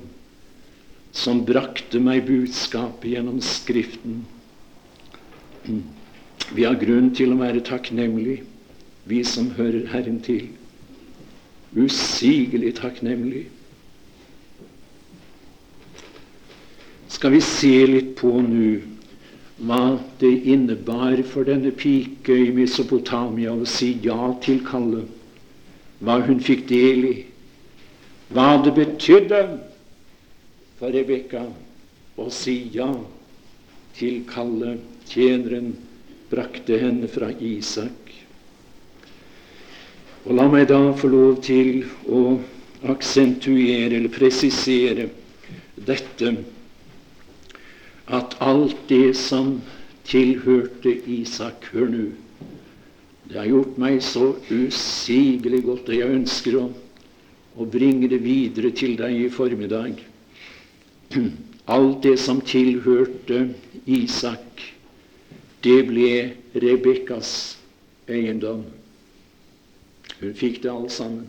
som 1.13 1.43
brakte 1.45 2.01
meg 2.01 2.25
budskapet 2.27 3.13
gjennom 3.13 3.39
Skriften. 3.45 4.23
Vi 6.49 6.65
har 6.65 6.79
grunn 6.81 7.11
til 7.13 7.35
å 7.35 7.39
være 7.39 7.61
takknemlig, 7.65 8.39
vi 9.05 9.21
som 9.23 9.51
hører 9.57 9.85
Herren 9.93 10.17
til. 10.25 10.49
Usigelig 11.77 12.73
takknemlig. 12.81 13.45
Skal 17.09 17.35
vi 17.35 17.41
se 17.45 17.75
litt 17.85 18.15
på 18.17 18.31
nå 18.41 18.88
hva 19.59 19.99
det 20.21 20.31
innebar 20.47 21.19
for 21.27 21.47
denne 21.47 21.71
pike 21.75 22.35
i 22.45 22.51
Mesopotamia 22.55 23.51
å 23.51 23.67
si 23.67 23.91
ja 24.03 24.31
til 24.43 24.61
Kalle, 24.67 25.03
hva 25.99 26.19
hun 26.23 26.39
fikk 26.43 26.67
del 26.69 27.07
i, 27.09 27.15
hva 28.31 28.53
det 28.63 28.75
betydde 28.77 29.41
for 30.79 30.95
Rebekka 30.95 31.43
å 32.19 32.29
si 32.31 32.61
ja 32.71 32.91
til 33.99 34.23
Kalle. 34.29 34.77
Tjeneren 35.09 35.71
brakte 36.29 36.77
henne 36.77 37.07
fra 37.09 37.31
Isak. 37.41 38.11
Og 40.27 40.35
La 40.37 40.45
meg 40.51 40.67
da 40.69 40.77
få 40.93 41.09
lov 41.09 41.39
til 41.41 41.81
å 42.05 42.37
aksentuere 42.93 43.97
eller 43.97 44.13
presisere 44.13 45.07
dette 45.73 46.35
at 48.09 48.35
alt 48.41 48.77
det 48.89 49.15
som 49.17 49.59
tilhørte 50.09 50.93
Isak 51.09 51.69
Hør 51.73 51.91
nå. 51.93 52.05
Det 53.29 53.37
har 53.37 53.49
gjort 53.51 53.77
meg 53.77 53.99
så 54.01 54.31
usigelig 54.49 55.61
godt, 55.67 55.91
og 55.91 55.99
jeg 55.99 56.15
ønsker 56.15 56.57
å, 56.57 56.63
å 57.61 57.67
bringe 57.69 58.09
det 58.09 58.23
videre 58.23 58.71
til 58.73 58.95
deg 58.97 59.13
i 59.13 59.29
formiddag. 59.29 60.01
Alt 61.69 62.01
det 62.01 62.15
som 62.17 62.39
tilhørte 62.41 63.43
Isak, 63.85 64.63
det 65.61 65.83
ble 65.85 66.13
Rebekkas 66.57 67.33
eiendom. 68.09 68.63
Hun 70.19 70.33
fikk 70.33 70.63
det 70.63 70.71
alt 70.73 70.95
sammen. 70.95 71.27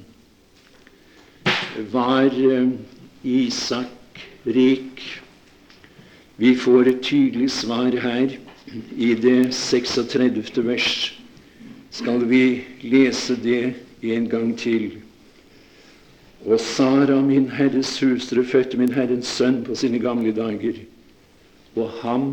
Var 1.92 2.32
Isak 3.22 4.24
rik? 4.48 5.04
Vi 6.40 6.55
får 6.57 6.88
et 6.88 7.03
tydelig 7.05 7.50
svar 7.53 7.92
her 8.00 8.31
i 8.96 9.11
det 9.14 9.53
36. 9.55 10.64
vers. 10.64 11.20
Skal 11.92 12.24
vi 12.31 12.62
lese 12.81 13.37
det 13.37 13.74
en 14.03 14.29
gang 14.29 14.55
til? 14.59 14.94
Og 16.46 16.61
Sara, 16.61 17.20
min 17.20 17.50
Herres 17.50 17.92
hustru, 18.00 18.40
fødte 18.42 18.81
min 18.81 18.92
Herrens 18.92 19.29
sønn 19.29 19.61
på 19.66 19.76
sine 19.76 20.00
gamle 20.00 20.33
dager. 20.33 20.81
Og 21.76 21.92
ham 22.00 22.26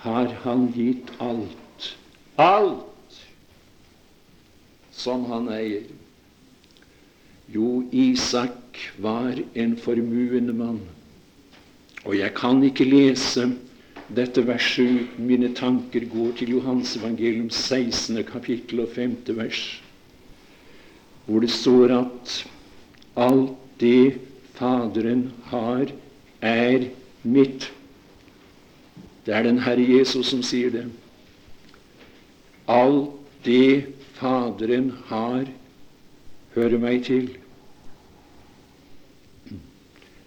har 0.00 0.32
han 0.46 0.70
gitt 0.72 1.12
alt. 1.20 1.92
Alt 2.40 3.20
som 4.96 5.28
han 5.28 5.52
eier. 5.52 5.84
Jo, 7.52 7.84
Isak 7.92 8.80
var 8.98 9.36
en 9.54 9.76
formuende 9.76 10.56
mann. 10.56 10.80
Og 12.06 12.14
jeg 12.14 12.34
kan 12.38 12.62
ikke 12.62 12.86
lese 12.86 13.48
dette 14.14 14.44
verset 14.46 15.18
mine 15.18 15.50
tanker 15.58 16.04
går 16.06 16.36
til 16.38 16.52
Johans 16.54 16.92
evangelium 16.96 17.50
16. 17.50 18.22
kapittel 18.24 18.84
og 18.84 18.92
5. 18.94 19.16
vers, 19.34 19.82
hvor 21.26 21.42
det 21.42 21.50
står 21.50 21.94
at 21.98 22.36
alt 23.16 23.56
det 23.80 24.18
Faderen 24.56 25.32
har, 25.50 25.90
er 26.40 26.86
mitt. 27.22 27.72
Det 29.26 29.34
er 29.34 29.42
den 29.42 29.58
Herre 29.60 29.84
Jesus 29.84 30.30
som 30.30 30.40
sier 30.46 30.70
det. 30.72 30.86
Alt 32.68 33.10
det 33.44 33.92
Faderen 34.16 34.94
har, 35.10 35.44
hører 36.54 36.78
meg 36.80 37.04
til. 37.04 37.28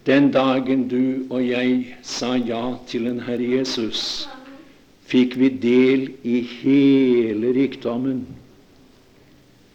Den 0.10 0.32
dagen 0.34 0.88
du 0.89 1.30
og 1.30 1.43
jeg 1.45 1.98
sa 2.02 2.32
ja 2.34 2.63
til 2.89 3.06
den 3.06 3.19
Herre 3.28 3.45
Jesus, 3.60 4.26
fikk 5.06 5.36
vi 5.38 5.50
del 5.62 6.08
i 6.26 6.39
hele 6.41 7.52
rikdommen. 7.54 8.24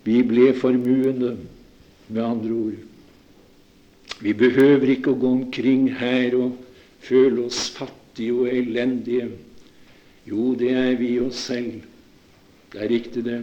Vi 0.03 0.25
ble 0.27 0.49
formuende, 0.59 1.37
med 2.09 2.23
andre 2.25 2.59
ord. 2.64 2.83
Vi 4.20 4.35
behøver 4.37 4.90
ikke 4.97 5.14
å 5.14 5.20
gå 5.23 5.31
omkring 5.38 5.87
her 6.03 6.35
og 6.37 6.59
føle 7.07 7.47
oss 7.47 7.68
fattige 7.73 8.35
og 8.35 8.51
elendige. 8.51 9.31
Jo, 10.29 10.53
det 10.59 10.75
er 10.75 10.92
vi 10.99 11.14
oss 11.23 11.47
selv. 11.47 11.79
Det 12.75 12.83
er 12.83 12.90
riktig, 12.90 13.25
det. 13.25 13.40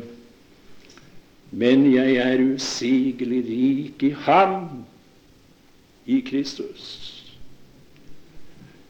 Men 1.52 1.88
jeg 1.88 2.20
er 2.20 2.46
usigelig 2.52 3.46
rik 3.48 4.10
i 4.12 4.16
Ham 4.28 4.84
i 6.06 6.22
Kristus. 6.22 6.86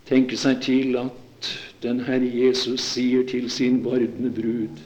Tenke 0.07 0.37
seg 0.37 0.61
til 0.63 0.97
at 0.99 1.49
den 1.83 2.03
Herre 2.05 2.27
Jesus 2.27 2.83
sier 2.83 3.23
til 3.27 3.49
sin 3.49 3.83
vordende 3.85 4.31
brud, 4.35 4.81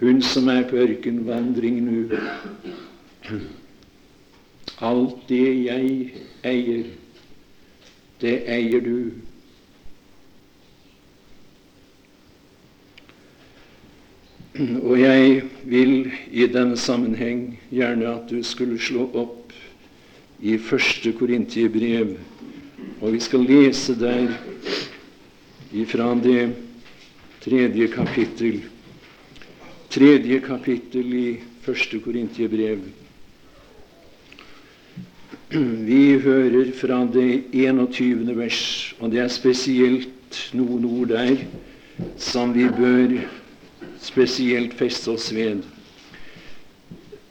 hun 0.00 0.22
som 0.22 0.48
er 0.48 0.64
på 0.68 0.76
ørkenvandring 0.76 1.80
nå 1.84 2.18
Alt 4.84 5.22
det 5.28 5.46
jeg 5.64 6.10
eier, 6.44 6.84
det 8.20 8.34
eier 8.48 8.84
du. 8.84 8.98
Og 14.82 15.00
jeg 15.00 15.42
vil 15.64 16.12
i 16.32 16.46
denne 16.48 16.76
sammenheng 16.76 17.58
gjerne 17.70 18.08
at 18.08 18.30
du 18.30 18.42
skulle 18.44 18.80
slå 18.80 19.08
opp 19.14 19.45
i 20.40 20.58
første 20.58 21.12
Korintiebrev, 21.16 22.16
og 23.00 23.12
vi 23.12 23.20
skal 23.20 23.44
lese 23.48 23.94
der 23.96 24.28
ifra 25.72 26.12
det 26.20 26.50
tredje 27.44 27.88
kapittel. 27.88 28.60
Tredje 29.90 30.40
kapittel 30.44 31.14
i 31.14 31.28
første 31.64 32.00
Korintiebrev. 32.04 32.84
Vi 35.86 36.18
hører 36.20 36.72
fra 36.74 37.04
det 37.06 37.44
21. 37.52 38.36
vers, 38.36 38.94
og 39.00 39.12
det 39.12 39.22
er 39.22 39.32
spesielt 39.32 40.40
noen 40.52 40.84
ord 40.84 41.14
der 41.14 41.46
som 42.20 42.52
vi 42.52 42.66
bør 42.68 43.14
spesielt 44.02 44.74
feste 44.76 45.14
oss 45.14 45.30
ved. 45.34 45.62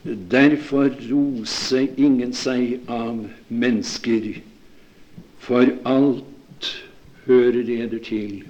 Derfor 0.05 0.91
roser 1.09 1.87
ingen 1.97 2.33
seg 2.37 2.83
av 2.85 3.23
mennesker, 3.49 4.35
for 5.41 5.71
alt 5.81 6.67
hører 7.25 7.65
eder 7.65 8.03
til. 8.05 8.43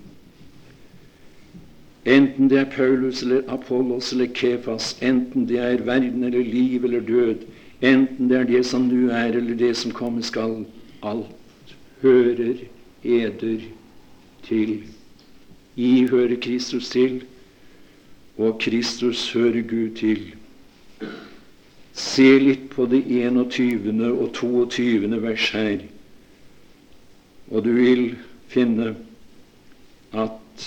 Enten 2.05 2.51
det 2.51 2.59
er 2.59 2.67
Paulus 2.75 3.23
eller 3.23 3.47
Apollos 3.47 4.11
eller 4.11 4.27
Kephas, 4.35 4.97
enten 4.99 5.47
det 5.47 5.61
er 5.63 5.85
verden 5.87 6.27
eller 6.27 6.43
liv 6.43 6.83
eller 6.85 6.99
død, 6.99 7.47
enten 7.81 8.29
det 8.29 8.37
er 8.37 8.51
det 8.51 8.65
som 8.67 8.89
nå 8.91 9.07
er 9.15 9.39
eller 9.39 9.55
det 9.55 9.71
som 9.79 9.95
komme 9.95 10.23
skal, 10.27 10.65
alt 11.07 11.75
hører 12.03 12.65
eder 13.03 13.63
til. 14.43 14.81
I 15.75 16.07
hører 16.11 16.35
Kristus 16.35 16.89
til, 16.89 17.23
og 18.37 18.59
Kristus 18.59 19.31
hører 19.31 19.63
Gud 19.63 19.95
til. 19.95 20.33
Se 21.95 22.27
litt 22.39 22.67
på 22.73 22.85
det 22.91 23.05
21. 23.07 23.87
og 24.11 24.33
22. 24.35 25.21
vers 25.23 25.49
her, 25.55 25.85
og 27.51 27.63
du 27.63 27.71
vil 27.77 28.03
finne 28.51 28.95
at 30.11 30.65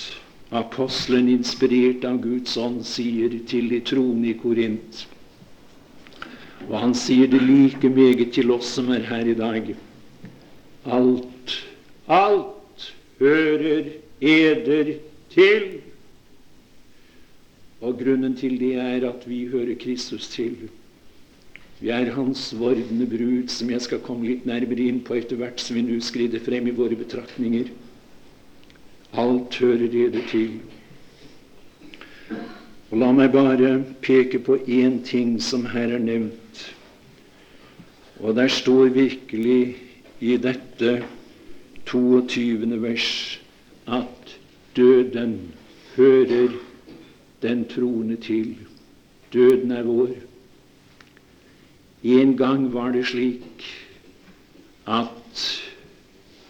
apostelen, 0.51 1.29
inspirert 1.29 2.07
av 2.09 2.23
Guds 2.25 2.57
ånd, 2.57 2.81
sier 2.89 3.35
til 3.49 3.69
de 3.73 3.81
troende 3.85 4.31
i 4.33 4.37
Korint 4.41 5.05
Og 6.69 6.75
han 6.81 6.95
sier 6.97 7.29
det 7.31 7.41
like 7.45 7.89
meget 7.93 8.33
til 8.35 8.51
oss 8.51 8.73
som 8.77 8.89
er 8.93 9.05
her 9.09 9.29
i 9.31 9.37
dag. 9.37 9.69
Alt, 10.85 11.55
alt 12.09 12.89
hører 13.21 13.93
eder 14.21 14.91
til. 15.33 15.69
Og 17.81 17.95
grunnen 18.01 18.35
til 18.37 18.59
det 18.59 18.75
er 18.83 19.07
at 19.09 19.29
vi 19.29 19.45
hører 19.53 19.79
Kristus 19.81 20.29
til. 20.33 20.69
Vi 21.79 21.93
er 21.95 22.11
Hans 22.17 22.49
vordende 22.59 23.07
brud, 23.07 23.53
som 23.55 23.71
jeg 23.71 23.85
skal 23.85 24.01
komme 24.03 24.27
litt 24.27 24.47
nærmere 24.49 24.89
inn 24.91 24.99
på 25.07 25.15
etter 25.15 25.39
hvert 25.39 25.63
som 25.63 25.77
vi 25.79 25.85
nå 25.87 26.01
skrider 26.03 26.43
frem 26.43 26.67
i 26.67 26.75
våre 26.75 26.99
betraktninger. 26.99 27.71
Alt 29.15 29.61
hører 29.63 29.87
dere 29.93 30.25
til. 30.31 30.59
Og 32.91 32.99
La 32.99 33.13
meg 33.15 33.31
bare 33.31 33.77
peke 34.03 34.41
på 34.43 34.59
én 34.67 34.99
ting 35.07 35.37
som 35.39 35.69
her 35.71 35.95
er 35.95 36.03
nevnt. 36.03 36.65
Og 38.19 38.35
der 38.35 38.51
står 38.51 38.91
virkelig 38.97 39.77
i 40.19 40.35
dette 40.43 40.97
22. 41.87 42.81
vers 42.83 43.39
at 43.87 44.35
døden 44.77 45.37
hører 45.95 46.57
den 47.43 47.65
troende 47.71 48.17
til. 48.17 48.57
Døden 49.33 49.71
er 49.71 49.87
vår. 49.87 50.28
En 52.03 52.37
gang 52.37 52.73
var 52.73 52.93
det 52.95 53.07
slik 53.11 53.67
at 54.87 55.43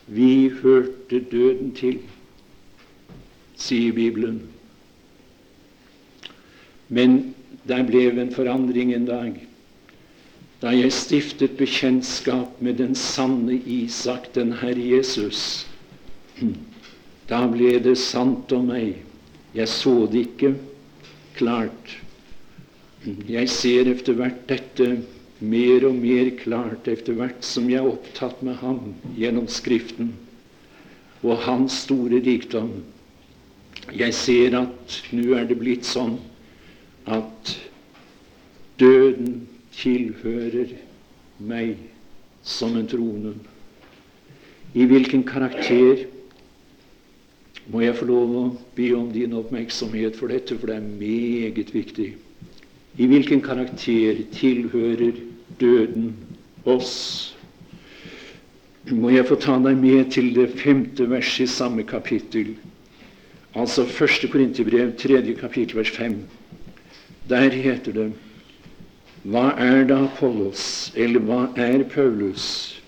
vi 0.06 0.48
hørte 0.62 1.20
døden 1.30 1.72
til, 1.76 1.98
sier 3.56 3.92
Bibelen. 3.92 4.42
Men 6.88 7.34
der 7.68 7.84
ble 7.84 8.06
en 8.12 8.32
forandring 8.32 8.94
en 8.94 9.08
dag. 9.08 9.34
Da 10.62 10.72
jeg 10.74 10.92
stiftet 10.92 11.58
bekjentskap 11.58 12.62
med 12.64 12.80
den 12.80 12.94
sanne 12.98 13.61
Isak, 13.66 14.32
den 14.34 14.52
Herre 14.62 14.88
Jesus, 14.96 15.66
da 17.30 17.44
ble 17.52 17.76
det 17.84 17.98
sant 18.00 18.52
om 18.52 18.72
meg. 18.72 18.96
Jeg 19.54 19.68
så 19.68 19.94
det 20.11 20.26
ikke 20.28 20.54
klart. 21.38 21.98
Jeg 23.28 23.48
ser 23.52 23.88
etter 23.92 24.16
hvert 24.18 24.42
dette 24.48 24.88
mer 25.40 25.87
og 25.87 25.98
mer 25.98 26.31
klart 26.40 26.88
etter 26.90 27.14
hvert 27.18 27.44
som 27.46 27.68
jeg 27.70 27.79
er 27.79 27.90
opptatt 27.90 28.40
med 28.42 28.59
ham 28.62 28.94
gjennom 29.18 29.46
Skriften 29.51 30.12
og 31.22 31.38
hans 31.46 31.83
store 31.85 32.20
rikdom. 32.24 32.72
Jeg 33.94 34.14
ser 34.14 34.57
at 34.59 34.98
nå 35.14 35.35
er 35.38 35.46
det 35.48 35.59
blitt 35.61 35.87
sånn 35.87 36.18
at 37.09 37.55
døden 38.79 39.46
tilhører 39.79 40.74
meg 41.38 41.79
som 42.42 42.77
en 42.79 42.88
trone. 42.90 43.35
I 44.74 44.85
hvilken 44.90 45.24
karakter 45.27 46.05
må 47.72 47.83
jeg 47.85 47.96
få 47.98 48.09
lov 48.09 48.35
å 48.37 48.44
be 48.77 48.90
om 48.96 49.09
din 49.12 49.35
oppmerksomhet 49.37 50.16
for 50.16 50.33
dette, 50.33 50.57
for 50.57 50.70
det 50.70 50.79
er 50.79 50.92
meget 51.01 51.72
viktig. 51.74 52.12
I 52.98 53.07
hvilken 53.07 53.42
karakter 53.44 54.22
tilhører 54.35 55.18
døden 55.61 56.14
oss? 56.64 57.35
Må 58.90 59.11
jeg 59.12 59.27
få 59.29 59.37
ta 59.37 59.59
deg 59.61 59.77
med 59.77 60.12
til 60.14 60.31
det 60.37 60.49
femte 60.61 61.05
verset 61.11 61.44
i 61.44 61.53
samme 61.53 61.85
kapittel, 61.85 62.55
altså 63.55 63.85
første 63.85 64.31
Korinterbrev, 64.33 64.94
tredje 64.97 65.35
kapittel, 65.37 65.77
vers 65.77 65.92
fem. 65.92 66.23
Der 67.29 67.53
heter 67.53 67.92
det 67.92 68.09
Hva 69.29 69.51
er 69.61 69.85
da 69.85 70.05
Apollos, 70.07 70.92
eller 70.97 71.21
hva 71.21 71.40
er 71.59 71.83
Paulus? 71.90 72.79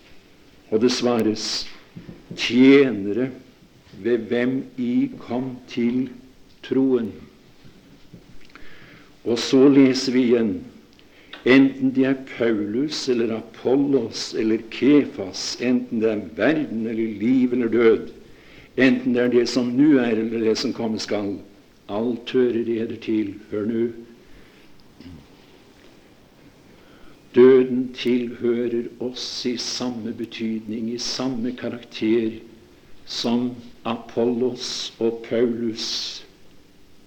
Og 0.70 0.80
det 0.80 0.92
svares 0.94 1.66
tjenere 2.36 3.30
ved 4.00 4.30
hvem 4.30 4.62
I 4.78 5.10
kom 5.18 5.56
til 5.68 6.08
troen. 6.62 7.10
Og 9.24 9.38
så 9.38 9.66
leser 9.68 10.14
vi 10.14 10.22
igjen 10.30 10.54
enten 11.44 11.94
det 11.94 12.04
er 12.04 12.18
Paulus 12.36 13.08
eller 13.08 13.36
Apollos 13.36 14.34
eller 14.34 14.62
Kefas, 14.70 15.56
enten 15.60 16.00
det 16.00 16.10
er 16.10 16.26
verden 16.36 16.86
eller 16.86 17.20
liv 17.20 17.52
eller 17.52 17.68
død, 17.68 18.10
enten 18.76 19.14
det 19.14 19.22
er 19.22 19.32
det 19.32 19.48
som 19.48 19.72
nå 19.76 19.96
er 19.98 20.18
eller 20.18 20.44
det 20.50 20.58
som 20.58 20.74
komme 20.76 21.00
skal, 21.00 21.38
alt 21.88 22.30
hører 22.30 22.68
eder 22.82 22.96
til. 23.02 23.34
Hør 23.50 23.66
nå. 23.66 23.88
Døden 27.34 27.92
tilhører 27.94 28.88
oss 29.00 29.46
i 29.46 29.56
samme 29.56 30.12
betydning, 30.12 30.90
i 30.90 30.98
samme 30.98 31.52
karakter, 31.56 32.40
som 33.06 33.52
Apollos 33.84 34.92
og 34.98 35.22
Paulus 35.28 36.24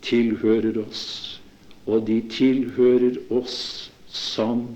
tilhører 0.01 0.79
oss, 0.79 1.41
og 1.85 2.07
de 2.07 2.21
tilhører 2.31 3.19
oss 3.31 3.91
som 4.13 4.67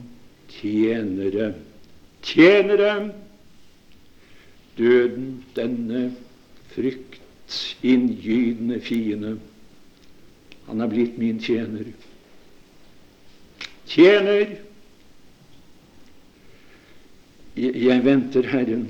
tjenere. 0.49 1.53
Tjenere! 2.25 3.13
Døden, 4.77 5.43
denne 5.55 6.11
fryktinngytende 6.73 8.81
fiende, 8.81 9.39
han 10.67 10.81
er 10.81 10.87
blitt 10.91 11.17
min 11.17 11.39
tjener. 11.41 11.85
Tjener! 13.87 14.47
Jeg 17.57 18.03
venter 18.05 18.45
Herren. 18.51 18.87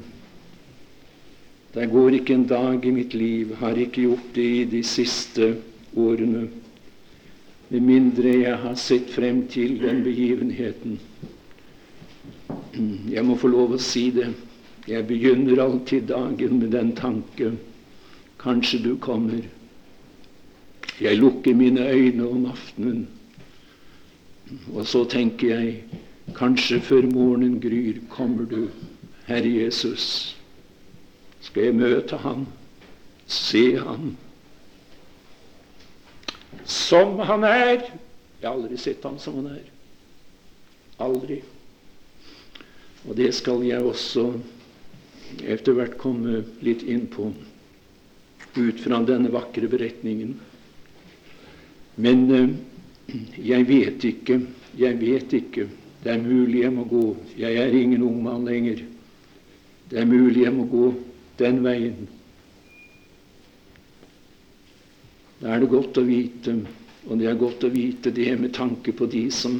Det 1.71 1.91
går 1.91 2.09
ikke 2.17 2.33
en 2.35 2.47
dag 2.49 2.85
i 2.85 2.91
mitt 2.91 3.13
liv, 3.13 3.55
har 3.61 3.77
ikke 3.79 4.01
gjort 4.09 4.35
det 4.35 4.43
i 4.43 4.65
de 4.67 4.83
siste 4.83 5.55
årene, 5.95 6.49
med 7.69 7.83
mindre 7.83 8.33
jeg 8.41 8.57
har 8.63 8.75
sett 8.79 9.09
frem 9.11 9.45
til 9.51 9.79
den 9.81 10.03
begivenheten. 10.03 10.99
Jeg 13.11 13.25
må 13.25 13.35
få 13.35 13.51
lov 13.51 13.75
å 13.75 13.81
si 13.81 14.09
det. 14.15 14.29
Jeg 14.87 15.07
begynner 15.07 15.59
alltid 15.59 16.07
dagen 16.07 16.61
med 16.61 16.71
den 16.71 16.93
tanke 16.95 17.51
kanskje 18.39 18.79
du 18.85 18.93
kommer. 19.03 19.43
Jeg 21.01 21.19
lukker 21.19 21.53
mine 21.53 21.89
øyne 21.91 22.27
om 22.27 22.45
aftenen, 22.49 23.07
og 24.73 24.87
så 24.87 25.03
tenker 25.09 25.51
jeg 25.59 25.83
kanskje 26.37 26.79
før 26.81 27.05
morgenen 27.11 27.59
gryr, 27.61 27.99
kommer 28.09 28.47
du, 28.49 28.69
Herre 29.27 29.51
Jesus 29.51 30.37
skal 31.41 31.69
jeg 31.69 31.75
møte 31.75 32.17
ham, 32.21 32.47
se 33.27 33.77
ham. 33.79 34.15
Som 36.67 37.19
han 37.19 37.45
er. 37.47 37.87
Jeg 38.37 38.45
har 38.45 38.53
aldri 38.53 38.77
sett 38.77 39.03
ham 39.07 39.17
som 39.19 39.39
han 39.39 39.53
er. 39.55 39.65
Aldri. 41.01 41.41
Og 43.07 43.15
det 43.15 43.31
skal 43.37 43.63
jeg 43.65 43.83
også 43.83 44.29
etter 45.47 45.75
hvert 45.77 45.97
komme 45.99 46.41
litt 46.63 46.83
inn 46.87 47.07
på 47.11 47.31
ut 48.57 48.79
fra 48.81 48.99
denne 49.05 49.31
vakre 49.31 49.69
beretningen. 49.69 50.35
Men 52.01 52.23
eh, 52.33 52.49
jeg 53.41 53.67
vet 53.69 54.05
ikke, 54.11 54.39
jeg 54.77 54.99
vet 55.01 55.33
ikke. 55.39 55.67
Det 56.03 56.13
er 56.13 56.21
mulig 56.21 56.61
jeg 56.63 56.73
må 56.73 56.85
gå. 56.89 57.05
Jeg 57.39 57.57
er 57.61 57.73
ingen 57.73 58.03
ung 58.05 58.19
mann 58.23 58.45
lenger. 58.47 58.83
Det 59.89 60.01
er 60.01 60.09
mulig 60.09 60.43
jeg 60.43 60.53
må 60.55 60.67
gå 60.69 60.91
den 61.39 61.63
veien. 61.65 62.07
Da 65.41 65.53
er 65.53 65.61
det 65.61 65.69
godt 65.69 65.99
å 66.01 66.05
vite, 66.07 66.55
og 67.05 67.19
det 67.19 67.27
er 67.29 67.37
godt 67.37 67.65
å 67.67 67.69
vite 67.73 68.11
det 68.13 68.31
med 68.41 68.55
tanke 68.57 68.93
på 68.97 69.05
de 69.09 69.27
som 69.33 69.59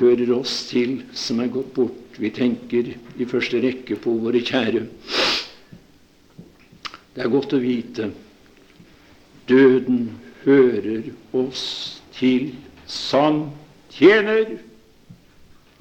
hører 0.00 0.32
oss 0.32 0.62
til, 0.70 1.02
som 1.12 1.42
er 1.44 1.52
gått 1.52 1.74
bort. 1.76 2.16
Vi 2.20 2.30
tenker 2.32 2.88
i 3.20 3.28
første 3.28 3.60
rekke 3.60 3.98
på 4.00 4.14
våre 4.22 4.40
kjære. 4.44 4.86
Det 7.14 7.22
er 7.24 7.32
godt 7.32 7.52
å 7.56 7.60
vite 7.60 8.08
døden 9.50 10.10
hører 10.44 11.10
oss 11.36 11.64
til 12.16 12.52
som 12.88 13.48
tjener. 13.92 14.56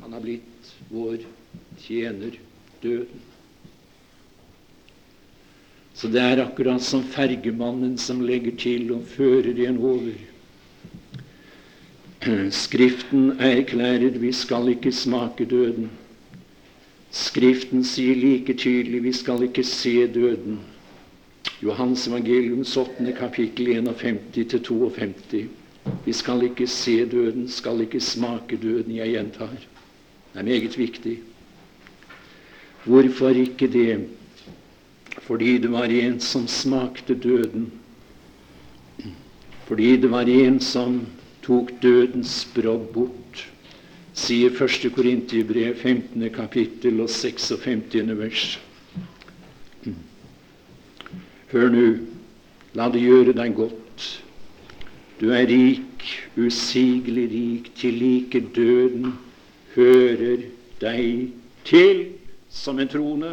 Han 0.04 0.16
har 0.16 0.24
blitt 0.24 0.72
vår 0.92 1.22
tjener, 1.86 2.36
døden. 2.84 3.29
Så 6.00 6.08
det 6.08 6.22
er 6.24 6.40
akkurat 6.40 6.80
som 6.80 7.02
fergemannen 7.04 7.98
som 8.00 8.22
legger 8.24 8.54
til 8.56 8.92
og 8.96 9.02
fører 9.18 9.50
igjen 9.52 9.80
over. 9.84 10.14
Skriften 12.56 13.34
erklærer 13.44 14.16
vi 14.22 14.32
skal 14.32 14.70
ikke 14.72 14.94
smake 14.96 15.44
døden. 15.52 15.90
Skriften 17.12 17.84
sier 17.84 18.16
like 18.16 18.54
tydelig 18.54 19.02
vi 19.04 19.14
skal 19.18 19.44
ikke 19.44 19.64
se 19.68 20.08
døden. 20.08 20.62
Johans 21.60 22.06
evangeliums 22.08 22.78
8. 22.78 23.12
kapittel 23.18 23.68
51-52. 23.82 25.42
Vi 26.06 26.14
skal 26.14 26.46
ikke 26.48 26.68
se 26.68 26.96
døden, 27.12 27.50
skal 27.52 27.82
ikke 27.84 28.00
smake 28.00 28.56
døden. 28.62 28.96
Jeg 28.96 29.18
gjentar. 29.18 29.52
Det 30.32 30.40
er 30.40 30.48
meget 30.48 30.78
viktig. 30.80 31.18
Hvorfor 32.86 33.36
ikke 33.36 33.68
det? 33.68 34.19
Fordi 35.26 35.58
det 35.58 35.72
var 35.72 35.92
en 35.92 36.20
som 36.20 36.48
smakte 36.48 37.16
døden. 37.16 37.72
Fordi 39.68 39.98
det 39.98 40.12
var 40.12 40.30
en 40.30 40.60
som 40.60 41.02
tok 41.46 41.72
dødens 41.82 42.48
brodd 42.56 42.88
bort, 42.94 43.44
sier 44.14 44.50
1. 44.52 44.90
Korintiebrev 44.96 45.76
15. 45.76 46.30
kapittel 46.34 47.02
og 47.02 47.10
56. 47.10 48.18
vers. 48.18 48.60
Hør 51.52 51.70
nå, 51.74 51.86
la 52.78 52.90
det 52.94 53.02
gjøre 53.02 53.34
deg 53.38 53.56
godt. 53.58 54.08
Du 55.20 55.32
er 55.36 55.48
rik, 55.50 56.06
usigelig 56.38 57.26
rik, 57.32 57.72
til 57.76 57.98
like 58.02 58.42
døden 58.56 59.14
hører 59.76 60.46
deg 60.82 61.32
til 61.66 62.06
som 62.50 62.80
en 62.80 62.90
trone. 62.90 63.32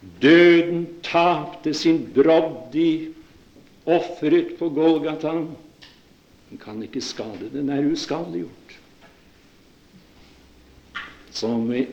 Døden 0.00 0.86
tapte 1.04 1.74
sin 1.76 2.06
brodd 2.14 2.74
i 2.74 3.10
offeret 3.84 4.54
på 4.58 4.70
Golgata. 4.72 5.32
Den 6.50 6.60
kan 6.60 6.82
ikke 6.82 7.02
skade. 7.04 7.50
Den 7.52 7.68
er 7.68 7.84
uskadeliggjort. 7.92 8.76
Så 11.30 11.46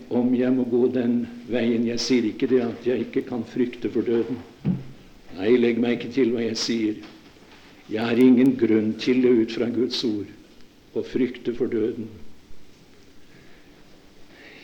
om 0.09 0.33
jeg 0.35 0.53
må 0.53 0.63
gå 0.65 0.87
den 0.89 1.19
veien 1.51 1.85
Jeg 1.85 2.01
sier 2.01 2.25
ikke 2.25 2.49
det 2.49 2.61
at 2.65 2.87
jeg 2.87 3.05
ikke 3.05 3.21
kan 3.27 3.43
frykte 3.45 3.91
for 3.93 4.01
døden. 4.01 4.39
Nei, 5.37 5.53
legg 5.59 5.77
meg 5.77 5.99
ikke 5.99 6.13
til 6.15 6.33
hva 6.33 6.47
jeg 6.47 6.57
sier. 6.57 7.03
Jeg 7.87 8.03
har 8.03 8.19
ingen 8.19 8.55
grunn 8.59 8.95
til 8.99 9.21
det 9.23 9.35
ut 9.43 9.53
fra 9.53 9.69
Guds 9.71 10.01
ord 10.07 10.31
å 10.97 11.03
frykte 11.05 11.53
for 11.55 11.69
døden. 11.71 12.09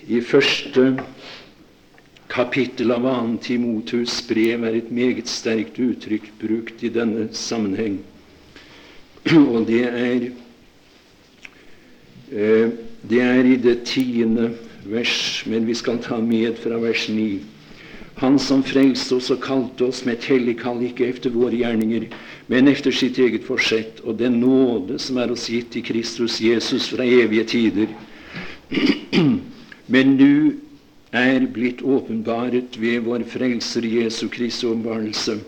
I 0.10 0.20
første 0.26 0.88
kapittel 2.34 2.92
av 2.92 3.06
2. 3.06 3.38
Timotus 3.46 4.18
brev 4.28 4.64
er 4.66 4.80
et 4.80 4.90
meget 4.92 5.30
sterkt 5.30 5.78
uttrykk 5.82 6.32
brukt 6.42 6.82
i 6.84 6.90
denne 6.90 7.28
sammenheng. 7.38 8.00
Og 9.54 9.68
det 9.70 9.84
er 9.86 10.30
eh, 12.34 12.74
det 13.04 13.20
er 13.20 13.46
i 13.46 13.58
det 13.60 13.84
tiende 13.86 14.54
vers, 14.88 15.44
men 15.46 15.68
vi 15.68 15.76
skal 15.76 16.00
ta 16.02 16.18
med 16.24 16.56
fra 16.64 16.80
vers 16.80 17.10
9. 17.12 17.42
Han 18.22 18.38
som 18.40 18.64
frelste 18.64 19.18
oss 19.18 19.32
og 19.34 19.42
kalte 19.44 19.90
oss 19.90 20.04
med 20.08 20.18
et 20.18 20.28
hellig 20.32 20.56
kall, 20.62 20.80
ikke 20.86 21.10
efter 21.12 21.34
våre 21.34 21.58
gjerninger, 21.60 22.08
men 22.48 22.72
efter 22.72 22.96
sitt 22.96 23.20
eget 23.20 23.44
forsett, 23.44 24.00
og 24.08 24.20
den 24.22 24.40
nåde 24.40 25.00
som 25.02 25.20
er 25.20 25.34
oss 25.34 25.50
gitt 25.52 25.76
i 25.76 25.84
Kristus 25.84 26.40
Jesus 26.42 26.88
fra 26.94 27.04
evige 27.04 27.44
tider. 27.44 27.92
Men 29.94 30.14
nå 30.16 30.34
er 31.14 31.46
blitt 31.54 31.82
åpenbaret 31.82 32.82
ved 32.82 33.04
vår 33.06 33.24
Frelser 33.30 33.86
Jesu 33.86 34.28
Kristi 34.28 34.66
åpenbarelse, 34.68 35.40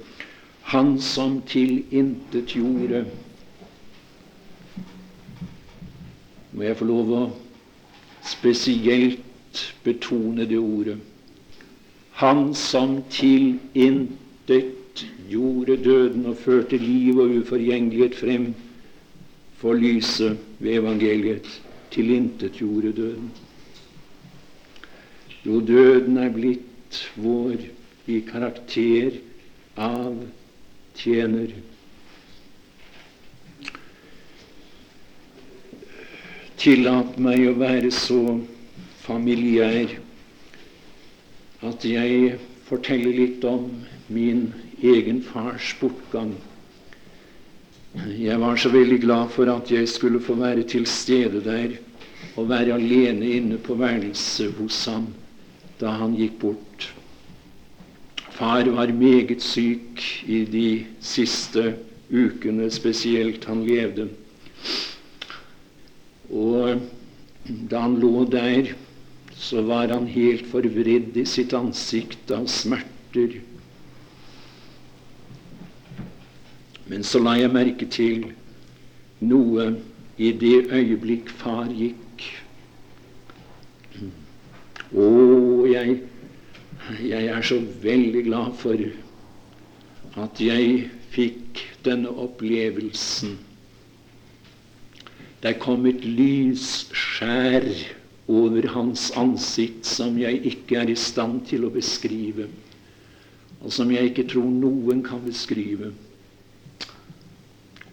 Han 0.66 1.00
som 1.02 1.42
tilintetgjorde 1.42 3.06
Må 6.52 6.64
jeg 6.64 6.78
få 6.78 6.86
lov 6.86 7.12
å 7.12 7.24
spesielt 8.26 9.20
betone 9.84 10.46
det 10.50 10.58
ordet. 10.58 10.98
Han 12.22 12.54
som 12.56 13.02
tilintet 13.12 15.06
gjorde 15.30 15.76
døden 15.84 16.26
og 16.32 16.38
førte 16.40 16.78
liv 16.80 17.20
og 17.20 17.34
uforgjengelighet 17.42 18.16
frem 18.16 18.54
for 19.60 19.74
lyset 19.76 20.38
ved 20.60 20.80
evangeliet. 20.80 21.50
Tilintetgjorde 21.92 22.94
døden. 22.96 23.30
Jo, 25.46 25.60
døden 25.62 26.18
er 26.18 26.32
blitt 26.34 27.04
vår 27.22 27.60
i 28.10 28.16
karakter 28.26 29.20
av 29.78 30.16
tjener. 30.98 31.52
Tillat 36.58 37.20
meg 37.22 37.44
å 37.46 37.54
være 37.60 37.92
så 37.94 38.40
familiær 39.04 39.94
at 41.70 41.86
jeg 41.86 42.40
forteller 42.66 43.14
litt 43.14 43.46
om 43.46 43.68
min 44.10 44.48
egen 44.82 45.20
fars 45.28 45.76
bortgang. 45.78 46.32
Jeg 48.18 48.40
var 48.42 48.58
så 48.58 48.72
veldig 48.74 48.98
glad 49.06 49.30
for 49.36 49.54
at 49.54 49.70
jeg 49.70 49.92
skulle 49.94 50.24
få 50.26 50.40
være 50.42 50.66
til 50.74 50.90
stede 50.90 51.44
der 51.46 51.78
og 52.34 52.50
være 52.50 52.80
alene 52.80 53.30
inne 53.38 53.62
på 53.62 53.78
værelset 53.78 54.58
hos 54.58 54.82
ham 54.90 55.06
da 55.80 55.96
han 56.00 56.16
gikk 56.18 56.40
bort. 56.42 56.90
Far 58.36 58.68
var 58.76 58.92
meget 58.92 59.42
syk 59.44 60.02
i 60.28 60.44
de 60.46 60.70
siste 61.00 61.76
ukene, 62.12 62.70
spesielt 62.72 63.46
han 63.48 63.64
levde. 63.68 64.10
Og 66.32 66.82
da 67.72 67.86
han 67.86 68.00
lå 68.02 68.26
der, 68.32 68.74
så 69.36 69.62
var 69.62 69.92
han 69.94 70.08
helt 70.08 70.48
forvridd 70.52 71.18
i 71.18 71.26
sitt 71.28 71.54
ansikt 71.56 72.32
av 72.32 72.48
smerter. 72.52 73.40
Men 76.88 77.04
så 77.04 77.20
la 77.24 77.36
jeg 77.40 77.54
merke 77.54 77.88
til 77.90 78.30
noe 79.26 79.72
i 80.18 80.32
det 80.32 80.68
øyeblikk 80.72 81.32
far 81.40 81.72
gikk. 81.72 82.05
Å, 84.94 85.06
jeg, 85.66 85.98
jeg 87.02 87.30
er 87.34 87.46
så 87.46 87.58
veldig 87.82 88.22
glad 88.28 88.54
for 88.60 88.84
at 90.22 90.42
jeg 90.44 90.86
fikk 91.16 91.64
denne 91.88 92.12
opplevelsen. 92.12 93.38
Det 95.42 95.56
kom 95.62 95.86
et 95.90 96.06
lysskjær 96.06 97.68
over 98.30 98.70
hans 98.74 99.10
ansikt 99.18 99.86
som 99.90 100.18
jeg 100.18 100.42
ikke 100.52 100.80
er 100.82 100.94
i 100.94 100.98
stand 100.98 101.44
til 101.50 101.66
å 101.66 101.74
beskrive, 101.74 102.48
og 103.62 103.74
som 103.74 103.92
jeg 103.94 104.12
ikke 104.12 104.28
tror 104.34 104.50
noen 104.50 105.04
kan 105.06 105.22
beskrive. 105.26 105.92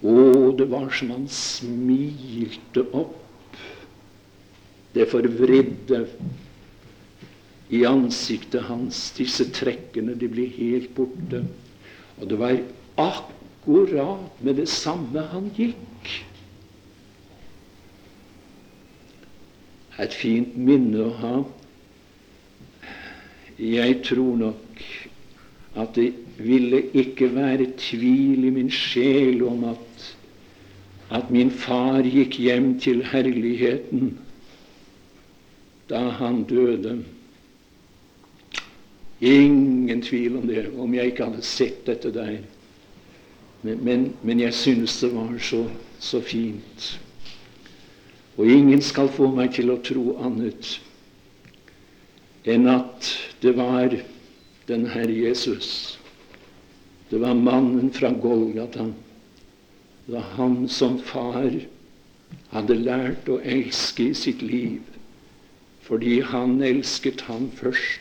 Å, 0.03 0.15
det 0.59 0.69
var 0.69 0.89
som 0.93 1.13
han 1.15 1.29
smilte 1.31 2.85
opp 2.91 3.19
det 4.93 5.07
forvridde 5.09 6.03
i 7.73 7.85
ansiktet 7.89 8.69
hans. 8.69 9.11
Disse 9.17 9.49
trekkene 9.55 10.15
de 10.19 10.29
blir 10.29 10.53
helt 10.59 10.93
borte. 10.97 11.45
Og 12.21 12.29
det 12.29 12.39
var 12.41 12.59
akkurat 13.01 14.43
med 14.45 14.61
det 14.61 14.69
samme 14.69 15.25
han 15.33 15.49
gikk. 15.57 16.11
Et 20.03 20.15
fint 20.17 20.57
minne 20.57 21.07
å 21.07 21.15
ha. 21.23 21.35
Jeg 23.63 24.01
tror 24.05 24.37
nok 24.41 24.85
at 25.79 25.95
det 25.97 26.11
ville 26.43 26.83
ikke 26.97 27.31
være 27.33 27.71
tvil 27.81 28.45
i 28.49 28.53
min 28.53 28.71
sjel 28.73 29.45
om 29.47 29.65
at, 29.71 30.07
at 31.15 31.31
min 31.33 31.53
far 31.53 32.05
gikk 32.05 32.37
hjem 32.43 32.75
til 32.83 33.05
herligheten 33.13 34.17
da 35.89 36.07
han 36.19 36.43
døde. 36.49 36.99
Ingen 39.23 40.03
tvil 40.03 40.37
om 40.37 40.47
det, 40.51 40.67
om 40.75 40.95
jeg 40.95 41.13
ikke 41.13 41.29
hadde 41.29 41.45
sett 41.47 41.85
dette 41.87 42.11
der. 42.11 42.41
Men, 43.63 43.79
men, 43.87 44.07
men 44.27 44.41
jeg 44.43 44.55
synes 44.59 44.97
det 45.01 45.13
var 45.15 45.37
så, 45.39 45.63
så 46.03 46.21
fint. 46.27 46.89
Og 48.37 48.49
ingen 48.51 48.83
skal 48.83 49.13
få 49.13 49.29
meg 49.31 49.53
til 49.55 49.71
å 49.71 49.79
tro 49.85 50.17
annet 50.25 50.79
enn 52.43 52.67
at 52.67 53.07
det 53.39 53.53
var 53.55 53.93
den 54.67 54.89
Herre 54.91 55.15
Jesus. 55.15 55.69
Det 57.13 57.21
var 57.23 57.39
mannen 57.39 57.93
fra 57.95 58.11
Golgata. 58.11 58.89
Det 60.07 60.17
var 60.17 60.27
han 60.35 60.65
som 60.67 60.99
far 60.99 61.53
hadde 62.51 62.79
lært 62.81 63.29
å 63.31 63.39
elske 63.47 64.09
i 64.11 64.17
sitt 64.17 64.43
liv, 64.43 64.81
fordi 65.87 66.19
han 66.33 66.59
elsket 66.67 67.29
ham 67.29 67.51
først. 67.55 68.01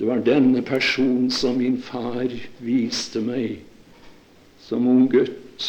Det 0.00 0.06
var 0.08 0.22
denne 0.24 0.62
personen 0.64 1.28
som 1.30 1.58
min 1.60 1.74
far 1.84 2.30
viste 2.64 3.20
meg 3.20 3.58
som 4.64 4.86
ung 4.88 5.10
gutt. 5.12 5.66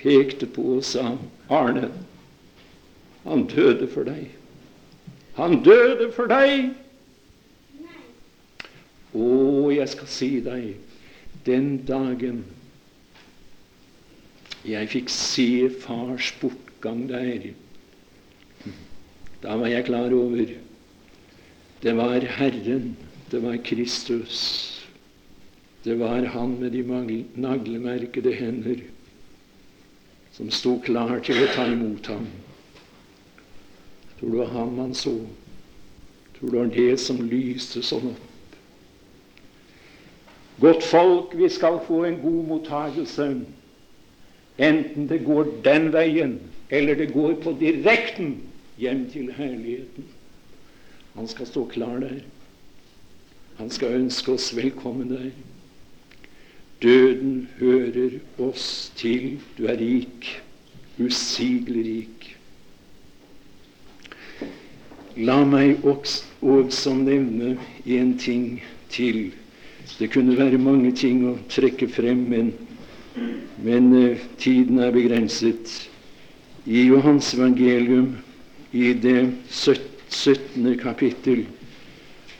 Pekte 0.00 0.48
på 0.50 0.64
og 0.80 0.82
sa, 0.82 1.12
'Arne, 1.46 1.92
han 3.22 3.46
døde 3.46 3.86
for 3.86 4.02
deg.' 4.02 4.34
Han 5.38 5.62
døde 5.62 6.10
for 6.12 6.26
deg! 6.26 6.72
Å, 9.14 9.70
jeg 9.70 9.88
skal 9.94 10.10
si 10.10 10.30
deg, 10.42 10.74
den 11.46 11.76
dagen 11.86 12.42
jeg 14.66 14.90
fikk 14.90 15.08
se 15.14 15.68
fars 15.86 16.32
bortgang 16.42 17.06
der, 17.06 17.52
da 19.46 19.54
var 19.54 19.70
jeg 19.70 19.86
klar 19.86 20.10
over 20.10 20.58
det 21.82 21.94
var 21.96 22.20
Herren, 22.20 22.96
det 23.30 23.42
var 23.42 23.56
Kristus. 23.56 24.74
Det 25.84 25.94
var 25.98 26.24
Han 26.24 26.58
med 26.60 26.70
de 26.72 27.24
naglemerkede 27.34 28.32
hender 28.34 28.80
som 30.32 30.50
sto 30.50 30.76
klar 30.84 31.18
til 31.24 31.38
å 31.42 31.50
ta 31.54 31.66
imot 31.66 32.06
ham. 32.06 32.26
Tror 34.18 34.30
du 34.30 34.36
det 34.36 34.42
var 34.44 34.52
ham 34.54 34.78
han 34.78 34.94
så? 34.94 35.14
Tror 36.38 36.50
du 36.50 36.56
det 36.56 36.60
var 36.60 36.74
det 36.74 37.00
som 37.02 37.22
lyste 37.30 37.82
sånn 37.82 38.10
opp? 38.12 38.26
Godt 40.58 40.82
folk, 40.82 41.34
vi 41.38 41.48
skal 41.48 41.78
få 41.86 42.04
en 42.04 42.18
god 42.22 42.44
mottagelse, 42.50 43.28
enten 44.58 45.06
det 45.10 45.20
går 45.26 45.52
den 45.62 45.92
veien, 45.94 46.38
eller 46.70 46.98
det 46.98 47.12
går 47.14 47.36
på 47.42 47.54
direkten 47.60 48.40
hjem 48.78 49.04
til 49.10 49.30
herligheten. 49.36 50.06
Han 51.14 51.28
skal 51.28 51.46
stå 51.46 51.64
klar 51.64 52.00
der. 52.00 52.20
Han 53.58 53.70
skal 53.70 53.94
ønske 53.98 54.32
oss 54.32 54.52
velkommen 54.56 55.10
der. 55.10 55.30
Døden 56.82 57.48
hører 57.58 58.20
oss 58.38 58.92
til. 58.96 59.40
Du 59.58 59.66
er 59.66 59.80
rik, 59.80 60.28
usigelig 60.98 61.84
rik. 61.86 62.28
La 65.18 65.40
meg 65.42 65.82
også 65.82 66.94
nevne 66.94 67.56
en 67.86 68.14
ting 68.18 68.62
til. 68.94 69.32
Det 69.98 70.12
kunne 70.12 70.38
være 70.38 70.58
mange 70.62 70.92
ting 70.94 71.24
å 71.26 71.34
trekke 71.50 71.88
frem, 71.90 72.20
men, 72.30 72.52
men 73.58 73.90
uh, 73.96 74.26
tiden 74.38 74.78
er 74.78 74.94
begrenset. 74.94 75.72
I 76.66 76.84
Johans 76.86 77.32
evangelium, 77.34 78.12
i 78.70 78.92
det 78.92 79.32
17 79.50 79.87
17. 80.08 80.78
kapittel, 80.78 81.46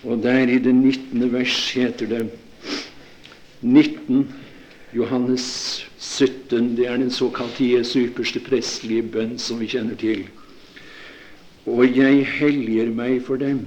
og 0.04 0.22
der 0.22 0.48
i 0.48 0.58
det 0.58 0.74
19. 0.74 1.32
vers 1.32 1.70
heter 1.72 2.06
det 2.06 2.30
19. 3.62 4.28
Johannes 4.96 5.86
17. 5.98 6.76
Det 6.76 6.86
er 6.86 6.96
den 6.96 7.10
såkalte 7.10 7.66
Jesu 7.66 7.98
ypperste 7.98 8.40
prestelige 8.40 9.02
bønn 9.02 9.36
som 9.38 9.60
vi 9.60 9.68
kjenner 9.68 9.98
til. 10.00 10.24
Og 11.68 11.84
jeg 11.96 12.24
helliger 12.38 12.88
meg 12.94 13.20
for 13.26 13.36
dem, 13.36 13.66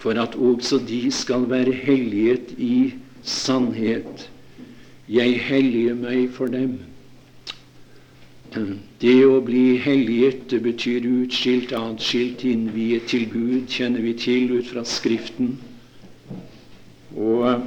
for 0.00 0.16
at 0.16 0.38
også 0.38 0.78
de 0.88 1.10
skal 1.12 1.44
være 1.50 1.74
helliget 1.76 2.54
i 2.56 2.94
sannhet. 3.22 4.28
Jeg 5.08 5.40
helliger 5.44 5.98
meg 5.98 6.30
for 6.32 6.46
dem. 6.46 6.78
Det 9.00 9.18
å 9.28 9.40
bli 9.44 9.76
helliget 9.84 10.46
det 10.48 10.62
betyr 10.64 11.04
utskilt, 11.04 11.74
atskilt, 11.76 12.44
innviet 12.48 13.08
til 13.10 13.26
Gud, 13.28 13.66
kjenner 13.68 14.00
vi 14.00 14.14
til 14.16 14.54
ut 14.56 14.70
fra 14.70 14.84
Skriften. 14.88 15.58
Og 17.12 17.66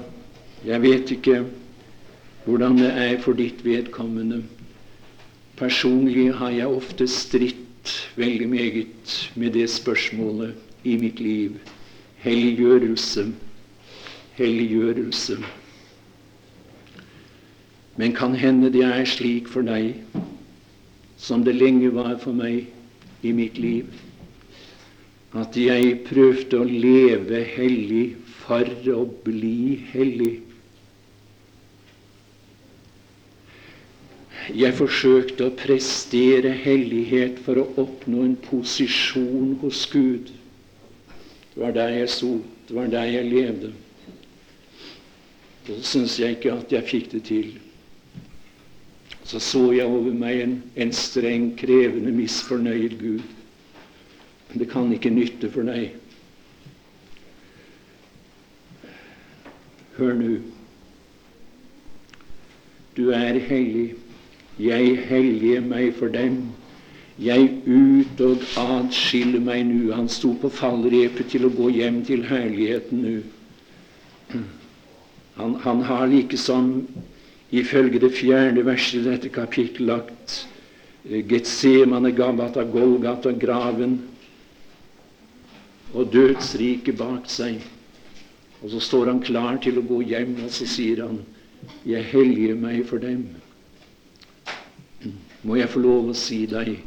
jeg 0.66 0.82
vet 0.82 1.12
ikke 1.14 1.44
hvordan 2.48 2.80
det 2.80 2.90
er 2.90 3.20
for 3.22 3.38
ditt 3.38 3.62
vedkommende. 3.66 4.42
Personlig 5.60 6.32
har 6.40 6.56
jeg 6.56 6.74
ofte 6.80 7.06
stritt 7.08 7.94
veldig 8.18 8.50
meget 8.50 9.14
med 9.36 9.54
det 9.54 9.68
spørsmålet 9.70 10.58
i 10.90 10.98
mitt 10.98 11.22
liv. 11.22 11.60
Helliggjørelse. 12.24 13.28
Helliggjørelse. 14.40 15.38
Men 18.00 18.18
kan 18.18 18.34
hende 18.34 18.74
det 18.74 18.88
er 18.88 19.06
slik 19.06 19.52
for 19.52 19.62
deg 19.68 20.00
som 21.20 21.44
det 21.44 21.56
lenge 21.58 21.92
var 21.92 22.16
for 22.24 22.36
meg 22.36 22.70
i 23.28 23.34
mitt 23.36 23.60
liv. 23.60 23.88
At 25.38 25.58
jeg 25.60 26.00
prøvde 26.08 26.62
å 26.62 26.66
leve 26.66 27.44
hellig 27.54 28.06
for 28.46 28.70
å 28.96 29.04
bli 29.26 29.76
hellig. 29.92 30.38
Jeg 34.50 34.74
forsøkte 34.80 35.46
å 35.46 35.54
prestere 35.60 36.56
hellighet 36.64 37.38
for 37.46 37.60
å 37.62 37.68
oppnå 37.84 38.24
en 38.26 38.38
posisjon 38.48 39.60
hos 39.62 39.84
Gud. 39.92 40.32
Det 41.54 41.62
var 41.62 41.76
der 41.76 41.94
jeg 42.00 42.10
sto, 42.16 42.32
det 42.66 42.78
var 42.80 42.90
der 42.90 43.12
jeg 43.12 43.30
levde. 43.30 43.74
Så 45.68 45.82
syns 45.86 46.18
jeg 46.18 46.40
ikke 46.40 46.56
at 46.56 46.72
jeg 46.74 46.88
fikk 46.90 47.12
det 47.14 47.28
til 47.30 47.52
så 49.30 49.40
så 49.40 49.60
jeg 49.78 49.86
over 49.86 50.14
meg 50.18 50.40
en, 50.42 50.54
en 50.76 50.92
streng, 50.96 51.52
krevende, 51.58 52.10
misfornøyd 52.18 52.96
Gud. 52.98 53.26
Men 54.50 54.62
det 54.64 54.70
kan 54.72 54.88
ikke 54.94 55.12
nytte 55.14 55.52
for 55.54 55.68
deg. 55.70 55.92
Hør 60.00 60.16
nå. 60.18 60.32
Du 62.98 63.12
er 63.14 63.38
hellig. 63.52 63.92
Jeg 64.58 64.96
helliger 65.12 65.62
meg 65.62 65.94
for 66.00 66.10
dem. 66.16 66.40
Jeg 67.22 67.52
ut 67.68 68.24
og 68.26 68.48
adskiller 68.64 69.46
meg 69.46 69.62
nå. 69.70 69.92
Han 69.94 70.10
sto 70.10 70.34
på 70.42 70.50
fallrepet 70.50 71.30
til 71.36 71.46
å 71.46 71.54
gå 71.54 71.70
hjem 71.78 72.02
til 72.10 72.26
herligheten 72.32 73.06
nå. 73.06 73.16
Han, 75.40 75.54
han 75.64 75.80
har 75.88 76.10
liksom 76.12 76.66
ifølge 77.52 78.00
det 78.00 78.14
fjerde 78.14 78.66
verset 78.66 79.02
i 79.02 79.10
dette 79.10 79.30
kapittelet 79.34 79.88
lagt 79.88 80.36
eh, 81.10 81.26
Getsemane, 81.26 82.12
Gabata, 82.12 82.64
Golgata, 82.64 83.32
graven 83.32 84.00
og 85.94 86.12
dødsriket 86.14 86.98
bak 86.98 87.30
seg. 87.30 87.62
Og 88.62 88.70
så 88.70 88.80
står 88.84 89.10
han 89.10 89.22
klar 89.24 89.58
til 89.64 89.80
å 89.80 89.86
gå 89.88 90.02
hjem, 90.06 90.36
og 90.44 90.52
så 90.54 90.68
sier 90.68 91.06
han, 91.08 91.22
'Jeg 91.86 92.04
helliger 92.12 92.56
meg 92.56 92.86
for 92.86 92.98
dem'. 92.98 93.26
Må 95.44 95.56
jeg 95.56 95.70
få 95.70 95.80
lov 95.80 96.10
å 96.10 96.16
si 96.16 96.46
deg, 96.46 96.78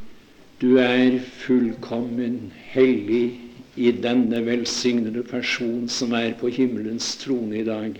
du 0.61 0.79
er 0.79 1.19
fullkommen 1.19 2.53
hellig 2.73 3.41
i 3.77 3.91
denne 3.91 4.45
velsignede 4.47 5.23
person 5.23 5.89
som 5.89 6.13
er 6.13 6.35
på 6.39 6.49
himmelens 6.53 7.17
trone 7.17 7.59
i 7.59 7.65
dag 7.65 7.97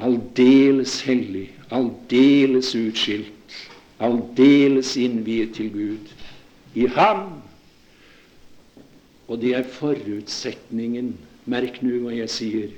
aldeles 0.00 1.00
hellig, 1.06 1.50
aldeles 1.70 2.72
utskilt, 2.78 3.56
aldeles 4.00 4.96
innviet 4.96 5.54
til 5.54 5.70
Gud. 5.74 6.14
I 6.74 6.86
Ham. 6.86 7.40
Og 9.28 9.40
det 9.40 9.54
er 9.58 9.66
forutsetningen. 9.66 11.14
Merk 11.50 11.80
nå 11.82 12.02
hva 12.04 12.14
jeg 12.14 12.30
sier. 12.30 12.70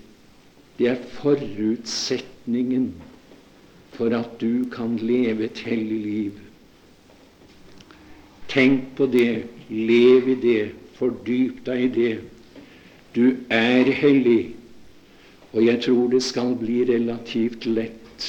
Det 0.79 0.89
er 0.89 1.01
forutsetningen 1.19 2.93
for 3.93 4.15
at 4.17 4.39
du 4.41 4.65
kan 4.73 4.97
leve 4.97 5.45
et 5.49 5.63
hellig 5.67 6.01
liv. 6.07 6.39
Tenk 8.49 8.95
på 8.97 9.07
det, 9.13 9.45
lev 9.69 10.29
i 10.29 10.39
det, 10.41 10.63
fordyp 10.97 11.63
deg 11.67 11.85
i 11.87 11.93
det. 11.93 12.15
Du 13.17 13.25
er 13.53 13.89
hellig, 13.97 14.55
og 15.53 15.65
jeg 15.67 15.83
tror 15.85 16.09
det 16.13 16.23
skal 16.25 16.55
bli 16.57 16.81
relativt 16.89 17.67
lett 17.69 18.27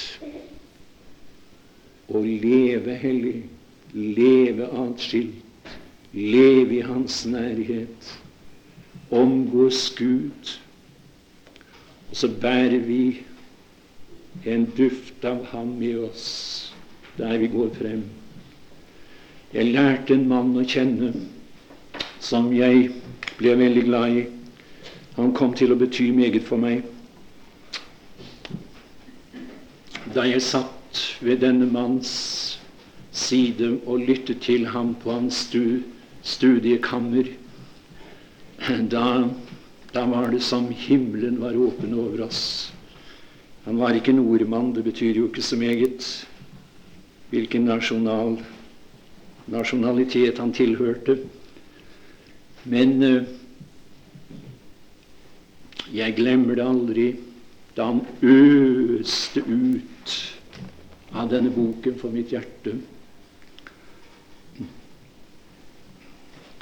å 2.12 2.20
leve 2.20 2.96
hellig, 3.00 3.44
leve 3.94 4.68
atskilt, 4.84 5.70
leve 6.14 6.80
i 6.80 6.84
Hans 6.86 7.24
nærhet, 7.26 8.10
omgås 9.14 9.88
Gud. 9.98 10.52
Og 12.12 12.18
så 12.18 12.28
bærer 12.28 12.84
vi 12.86 13.24
en 14.46 14.68
duft 14.78 15.26
av 15.26 15.46
ham 15.54 15.78
i 15.82 15.94
oss 15.96 16.74
der 17.18 17.38
vi 17.38 17.48
går 17.54 17.72
frem. 17.78 18.04
Jeg 19.54 19.74
lærte 19.74 20.18
en 20.18 20.28
mann 20.30 20.56
å 20.58 20.66
kjenne 20.66 21.14
som 22.24 22.50
jeg 22.54 22.90
ble 23.38 23.54
veldig 23.60 23.84
glad 23.86 24.18
i. 24.18 24.24
Han 25.18 25.34
kom 25.38 25.54
til 25.54 25.74
å 25.74 25.78
bety 25.78 26.10
meget 26.14 26.46
for 26.48 26.62
meg. 26.62 26.82
Da 30.14 30.28
jeg 30.30 30.44
satt 30.46 31.00
ved 31.26 31.40
denne 31.42 31.66
manns 31.66 32.10
side 33.14 33.80
og 33.90 34.04
lyttet 34.06 34.44
til 34.46 34.68
ham 34.70 34.92
på 35.02 35.10
hans 35.16 35.48
studiekammer, 36.22 37.32
da, 38.92 39.06
da 39.94 40.04
var 40.12 40.30
det 40.30 40.44
som 40.46 40.68
himmelen 40.70 41.40
var 41.42 41.58
åpen 41.58 41.96
over 41.98 42.28
oss. 42.28 42.72
Han 43.66 43.80
var 43.82 43.98
ikke 43.98 44.14
nordmann, 44.14 44.74
det 44.76 44.84
betyr 44.86 45.18
jo 45.18 45.30
ikke 45.32 45.42
så 45.42 45.58
meget 45.58 46.06
hvilken 47.32 47.66
nasjonal, 47.66 48.36
nasjonalitet 49.50 50.38
han 50.38 50.54
tilhørte. 50.54 51.18
Men 52.70 52.94
uh, 53.02 53.24
jeg 55.94 56.16
glemmer 56.20 56.60
det 56.60 56.68
aldri 56.68 57.08
da 57.74 57.90
han 57.90 58.04
øste 58.22 59.42
ut 59.42 59.93
av 61.14 61.30
denne 61.30 61.52
boken 61.54 61.98
for 62.00 62.14
mitt 62.14 62.34
hjerte. 62.34 62.78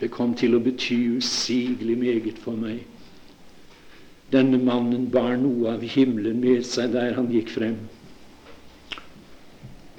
Det 0.01 0.09
kom 0.09 0.33
til 0.33 0.57
å 0.57 0.63
bety 0.63 0.97
usigelig 1.21 1.95
meget 2.01 2.41
for 2.41 2.57
meg. 2.57 2.81
Denne 4.33 4.57
mannen 4.63 5.09
bar 5.13 5.35
noe 5.37 5.75
av 5.75 5.83
himmelen 5.85 6.39
med 6.41 6.65
seg 6.65 6.93
der 6.95 7.13
han 7.17 7.29
gikk 7.31 7.51
frem. 7.53 7.77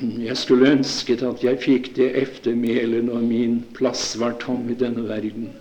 Jeg 0.03 0.34
skulle 0.40 0.72
ønsket 0.74 1.22
at 1.22 1.45
jeg 1.47 1.61
fikk 1.62 1.93
det 1.95 2.09
eftermælet 2.18 3.07
når 3.07 3.26
min 3.28 3.61
plass 3.76 4.16
var 4.18 4.34
tom 4.43 4.64
i 4.72 4.78
denne 4.78 5.05
verden. 5.07 5.53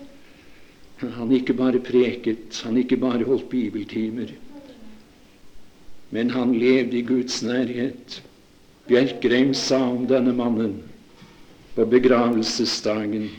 Han 1.01 1.33
ikke 1.35 1.53
bare 1.57 1.81
preket, 1.83 2.63
han 2.65 2.79
ikke 2.81 2.97
bare 3.01 3.27
holdt 3.27 3.49
bibeltimer, 3.51 4.31
men 6.11 6.31
han 6.35 6.53
levde 6.59 6.97
i 6.99 7.05
Guds 7.07 7.41
nærhet. 7.43 8.21
Bjerkreim 8.87 9.53
sa 9.55 9.79
om 9.89 10.05
denne 10.09 10.33
mannen 10.35 10.81
på 11.75 11.85
begravelsesdagen 11.87 13.29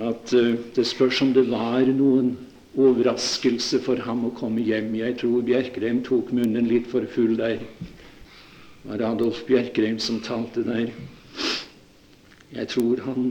at 0.00 0.32
uh, 0.36 0.54
det 0.76 0.86
spørs 0.88 1.22
om 1.24 1.32
det 1.36 1.46
var 1.50 1.88
noen 1.88 2.34
overraskelse 2.76 3.80
for 3.84 4.00
ham 4.04 4.26
å 4.28 4.34
komme 4.36 4.64
hjem. 4.64 4.94
Jeg 4.96 5.16
tror 5.20 5.44
Bjerkreim 5.44 6.02
tok 6.04 6.32
munnen 6.36 6.68
litt 6.68 6.88
for 6.92 7.08
full 7.12 7.36
der. 7.40 7.60
Det 7.60 8.90
var 8.90 9.04
Adolf 9.12 9.42
Bjerkreim 9.48 9.98
som 10.00 10.20
talte 10.24 10.64
der. 10.64 10.92
Jeg 12.52 12.68
tror 12.72 13.00
han 13.08 13.30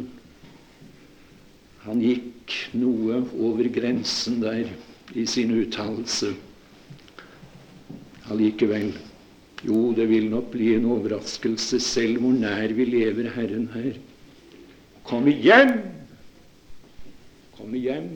han 1.86 2.02
gikk 2.02 2.54
noe 2.74 3.20
over 3.38 3.68
grensen 3.70 4.40
der 4.42 4.72
i 5.14 5.26
sin 5.30 5.52
uttalelse. 5.54 6.32
Allikevel 8.32 8.94
jo, 9.66 9.94
det 9.98 10.06
vil 10.10 10.28
nok 10.30 10.52
bli 10.54 10.74
en 10.76 10.86
overraskelse, 10.94 11.80
selv 11.82 12.22
hvor 12.22 12.36
nær 12.38 12.74
vi 12.78 12.86
lever 12.86 13.32
Herren 13.34 13.70
her. 13.74 13.98
Komme 15.06 15.34
hjem! 15.42 15.78
Komme 17.58 17.82
hjem! 17.82 18.10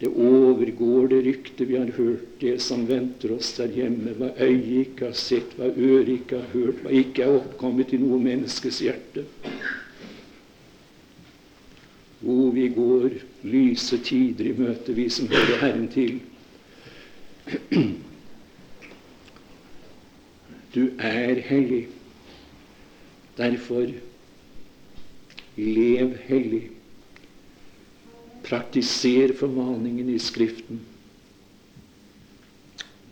Det 0.00 0.08
overgår 0.12 1.08
det 1.08 1.22
ryktet 1.24 1.68
vi 1.68 1.76
har 1.76 1.90
hørt, 1.96 2.24
det 2.40 2.58
som 2.60 2.84
venter 2.88 3.32
oss 3.32 3.54
der 3.56 3.72
hjemme, 3.72 4.12
hva 4.18 4.28
øyet 4.44 4.66
ikke 4.82 5.06
har 5.08 5.16
sett, 5.16 5.54
hva 5.56 5.70
øret 5.72 6.10
ikke 6.18 6.42
har 6.42 6.50
hørt, 6.52 6.82
hva 6.84 6.92
ikke 6.92 7.24
er 7.24 7.38
oppkommet 7.38 7.94
i 7.96 8.00
noe 8.02 8.20
menneskes 8.20 8.82
hjerte. 8.84 9.24
Hvor 12.20 12.50
vi 12.52 12.68
går 12.76 13.08
lyse 13.48 14.00
tider 14.04 14.50
i 14.52 14.56
møte, 14.58 14.92
vi 14.96 15.08
som 15.12 15.32
hører 15.32 15.64
Herren 15.64 15.88
til. 15.92 16.20
Du 20.76 20.90
er 21.00 21.40
hellig. 21.40 21.86
Derfor 23.38 23.86
lev 25.56 26.16
hellig. 26.28 26.66
Praktiser 28.44 29.32
formaningen 29.38 30.10
i 30.12 30.18
Skriften. 30.20 30.82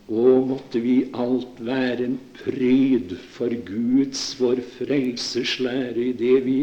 Å, 0.05 0.23
måtte 0.45 0.77
vi 0.83 0.99
alt 1.17 1.57
være 1.65 2.05
en 2.05 2.19
pryd 2.37 3.15
for 3.33 3.49
Guds, 3.65 4.35
vår 4.37 4.61
frelsers 4.75 5.55
lære, 5.65 6.11
i 6.11 6.13
det 6.13 6.35
vi, 6.45 6.59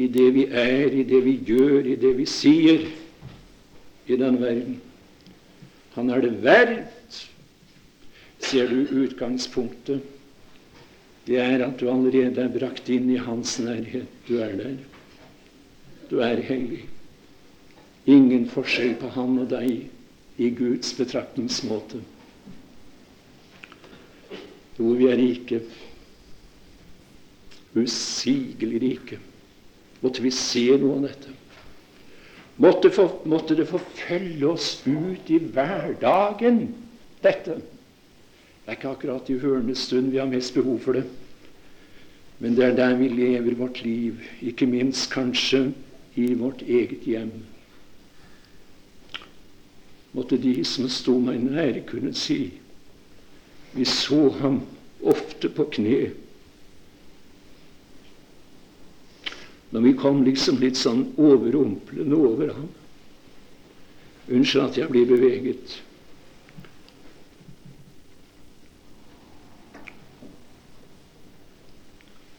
i 0.00 0.06
det 0.08 0.28
vi 0.38 0.46
er, 0.48 0.86
i 0.88 1.04
det 1.04 1.20
vi 1.26 1.34
gjør, 1.50 1.84
i 1.84 1.98
det 2.00 2.14
vi 2.16 2.24
sier 2.24 2.86
i 4.08 4.16
denne 4.16 4.40
verden. 4.40 4.80
Han 5.98 6.08
er 6.16 6.24
det 6.24 6.32
verdt. 6.40 7.20
Ser 8.40 8.72
du 8.72 8.88
utgangspunktet? 9.04 10.09
Det 11.26 11.36
er 11.40 11.64
at 11.66 11.76
du 11.80 11.88
allerede 11.92 12.40
er 12.40 12.52
brakt 12.52 12.88
inn 12.92 13.10
i 13.12 13.20
Hans 13.20 13.58
nærhet. 13.62 14.08
Du 14.28 14.38
er 14.40 14.54
der. 14.56 14.78
Du 16.10 16.18
er 16.24 16.40
hellig. 16.42 16.86
Ingen 18.10 18.48
forskjell 18.50 18.96
på 18.98 19.10
han 19.14 19.36
og 19.42 19.50
deg 19.52 20.40
i 20.40 20.48
Guds 20.56 20.94
betraktningsmåte. 20.96 22.00
Jo, 24.80 24.94
vi 24.96 25.10
er 25.12 25.20
rike. 25.20 25.60
Usigelig 27.76 28.80
rike. 28.82 29.20
Måtte 30.00 30.24
vi 30.24 30.32
se 30.34 30.64
noe 30.80 30.96
av 30.96 31.04
dette. 31.10 31.34
Måtte, 32.60 32.90
for, 32.92 33.20
måtte 33.28 33.56
det 33.56 33.68
forfølge 33.68 34.48
oss 34.48 34.72
ut 34.88 35.30
i 35.32 35.38
hverdagen, 35.52 36.64
dette. 37.24 37.60
Det 38.70 38.76
er 38.76 38.78
ikke 38.78 38.90
akkurat 38.94 39.30
i 39.34 39.38
hørende 39.42 39.74
stund 39.74 40.12
vi 40.14 40.20
har 40.22 40.28
mest 40.30 40.54
behov 40.54 40.78
for 40.78 40.94
det. 40.94 41.02
Men 42.38 42.54
det 42.54 42.64
er 42.64 42.76
der 42.76 42.94
vi 42.96 43.08
lever 43.08 43.56
vårt 43.58 43.82
liv, 43.82 44.20
ikke 44.40 44.66
minst 44.70 45.10
kanskje 45.10 45.72
i 46.14 46.28
vårt 46.38 46.62
eget 46.62 47.02
hjem 47.02 47.32
måtte 50.12 50.38
de 50.40 50.54
som 50.66 50.88
sto 50.90 51.16
meg 51.22 51.38
nære, 51.44 51.84
kunne 51.86 52.14
si 52.18 52.50
vi 53.70 53.86
så 53.86 54.28
ham 54.40 54.60
ofte 55.06 55.50
på 55.54 55.68
kne. 55.76 56.10
Når 59.70 59.84
vi 59.86 59.92
kom 59.98 60.24
liksom 60.26 60.58
litt 60.58 60.78
sånn 60.78 61.04
overrumplende 61.14 62.16
over 62.18 62.50
ham. 62.56 62.66
Unnskyld 64.30 64.64
at 64.64 64.80
jeg 64.80 64.90
blir 64.90 65.06
beveget. 65.06 65.76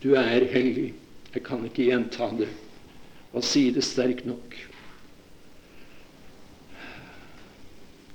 Du 0.04 0.14
er 0.18 0.45
hellig. 0.49 0.93
Jeg 1.34 1.43
kan 1.43 1.64
ikke 1.66 1.88
gjenta 1.88 2.28
det 2.38 2.49
og 3.32 3.43
si 3.47 3.70
det 3.72 3.84
sterkt 3.88 4.26
nok. 4.28 4.56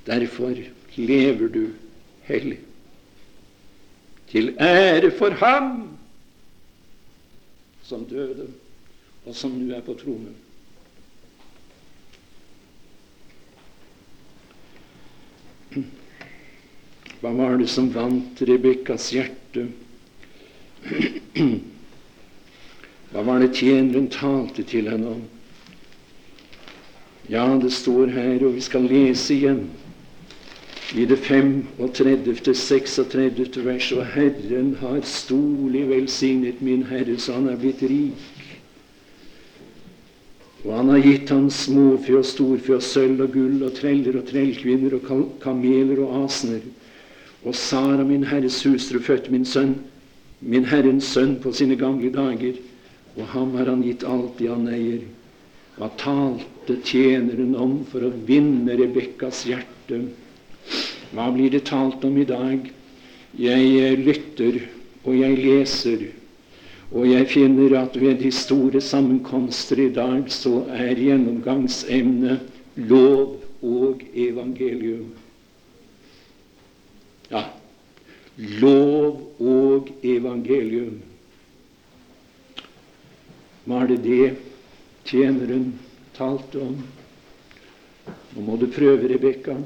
Derfor 0.07 0.53
lever 0.97 1.49
du 1.49 1.63
hellig. 2.29 2.59
Til 4.29 4.53
ære 4.61 5.11
for 5.17 5.31
Ham 5.41 5.97
som 7.87 8.05
døde, 8.05 8.49
og 9.25 9.35
som 9.35 9.55
nå 9.55 9.71
er 9.75 9.83
på 9.87 9.95
tronen. 9.95 10.35
Hva 17.23 17.31
var 17.31 17.57
det 17.61 17.69
som 17.71 17.89
vant 17.95 18.43
Rebekkas 18.43 19.13
hjerte? 19.15 19.69
Hva 23.17 23.23
var 23.25 23.41
det 23.41 23.55
tjeneren 23.57 24.11
talte 24.13 24.61
til 24.69 24.91
henne 24.93 25.15
om? 25.15 25.21
Ja, 27.33 27.47
det 27.57 27.71
står 27.73 28.13
her, 28.13 28.43
og 28.45 28.59
vi 28.59 28.61
skal 28.61 28.85
lese 28.85 29.33
igjen 29.33 29.63
i 30.93 31.07
det 31.09 31.17
35., 31.25 32.37
36. 32.53 33.65
vers, 33.65 33.89
og 33.97 34.05
Herren 34.13 34.77
har 34.83 35.01
storlig 35.01 35.87
velsignet 35.89 36.61
min 36.61 36.85
Herre, 36.91 37.17
så 37.17 37.39
han 37.41 37.49
er 37.49 37.57
blitt 37.57 37.81
rik. 37.89 38.45
Og 40.67 40.77
han 40.77 40.93
har 40.93 41.01
gitt 41.09 41.33
ham 41.33 41.49
småfe 41.49 42.21
og 42.21 42.29
storfe 42.29 42.77
og 42.77 42.85
sølv 42.85 43.25
og 43.25 43.33
gull 43.33 43.65
og 43.65 43.75
treller 43.81 44.21
og 44.21 44.29
trellkvinner 44.29 45.01
og 45.01 45.35
kameler 45.41 46.05
og 46.05 46.27
asener. 46.27 46.69
Og 47.49 47.55
Sara, 47.57 48.05
min 48.05 48.29
herres 48.29 48.61
hustru, 48.69 49.01
fødte 49.01 49.33
min 49.33 49.49
sønn, 49.49 49.79
min 50.41 50.69
Herrens 50.69 51.09
sønn, 51.17 51.39
på 51.41 51.57
sine 51.57 51.81
gamle 51.81 52.13
dager. 52.13 52.61
Og 53.17 53.25
ham 53.33 53.55
har 53.57 53.71
han 53.73 53.85
gitt 53.85 54.05
alt 54.05 54.37
det 54.39 54.51
han 54.53 54.69
eier. 54.69 55.05
Hva 55.77 55.89
talte 56.01 56.79
tjeneren 56.85 57.57
om 57.61 57.79
for 57.89 58.05
å 58.05 58.13
vinne 58.29 58.77
Rebekkas 58.79 59.45
hjerte? 59.49 60.03
Hva 61.13 61.31
blir 61.33 61.53
det 61.53 61.67
talt 61.69 62.05
om 62.05 62.17
i 62.21 62.29
dag? 62.29 62.71
Jeg 63.37 63.99
lytter, 64.01 64.61
og 65.05 65.17
jeg 65.17 65.37
leser. 65.41 66.07
Og 66.93 67.09
jeg 67.11 67.29
finner 67.29 67.77
at 67.83 67.97
ved 67.99 68.21
de 68.23 68.31
store 68.33 68.81
sammenkomster 68.85 69.81
i 69.85 69.91
dag 69.93 70.31
så 70.33 70.63
er 70.73 71.01
gjennomgangsemnet 71.01 72.41
lov 72.89 73.37
og 73.65 74.05
evangelium. 74.15 75.11
Ja, 77.33 77.43
lov 78.63 79.43
og 79.43 79.91
evangelium. 80.05 81.01
Var 83.67 83.89
det 83.91 83.97
det 84.05 84.35
tjeneren 85.07 85.73
talte 86.15 86.61
om? 86.63 86.77
Nå 88.37 88.45
må 88.47 88.57
du 88.61 88.69
prøve, 88.71 89.09
Rebekka, 89.11 89.57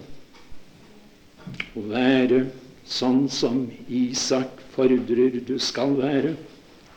å 1.77 1.85
være 1.91 2.47
sånn 2.89 3.27
som 3.33 3.67
Isak 3.89 4.63
fordrer 4.75 5.41
du 5.45 5.59
skal 5.61 5.97
være. 5.99 6.35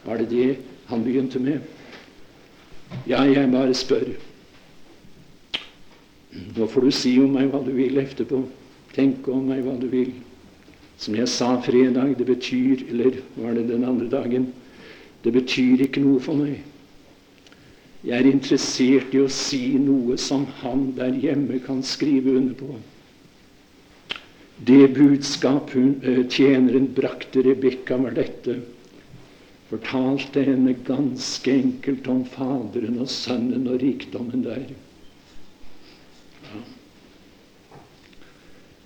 Var 0.04 0.24
det 0.24 0.30
det 0.32 0.50
han 0.88 1.04
begynte 1.04 1.42
med? 1.44 1.62
Ja, 3.10 3.24
jeg 3.26 3.52
bare 3.52 3.76
spør. 3.76 4.14
Nå 6.56 6.68
får 6.70 6.88
du 6.88 6.92
si 6.96 7.18
om 7.22 7.34
meg 7.36 7.52
hva 7.52 7.62
du 7.66 7.72
vil 7.76 8.00
etterpå. 8.02 8.44
Tenke 8.94 9.34
om 9.34 9.48
meg 9.50 9.64
hva 9.66 9.76
du 9.80 9.88
vil. 9.92 10.14
Som 11.02 11.18
jeg 11.18 11.28
sa 11.28 11.56
fredag, 11.66 12.14
det 12.18 12.26
betyr 12.30 12.86
Eller 12.94 13.18
var 13.36 13.58
det 13.58 13.68
den 13.68 13.84
andre 13.84 14.08
dagen? 14.08 14.54
Det 15.24 15.34
betyr 15.34 15.82
ikke 15.84 16.04
noe 16.04 16.22
for 16.22 16.38
meg. 16.38 16.62
Jeg 18.04 18.20
er 18.20 18.28
interessert 18.28 19.14
i 19.16 19.22
å 19.24 19.30
si 19.32 19.78
noe 19.80 20.18
som 20.20 20.44
han 20.60 20.90
der 20.98 21.16
hjemme 21.16 21.62
kan 21.64 21.80
skrive 21.88 22.36
under 22.36 22.58
på. 22.60 22.76
Det 24.64 24.94
budskap 24.96 25.72
hun, 25.72 26.02
eh, 26.04 26.24
tjeneren 26.28 26.92
brakte 26.96 27.42
Rebekka, 27.44 27.98
var 27.98 28.12
dette 28.12 28.60
fortalte 29.74 30.44
henne 30.46 30.76
ganske 30.86 31.52
enkelt 31.52 32.08
om 32.08 32.22
Faderen 32.30 33.00
og 33.02 33.10
Sønnen 33.10 33.66
og 33.72 33.82
rikdommen 33.82 34.44
der. 34.46 34.68
Ja. 36.44 36.62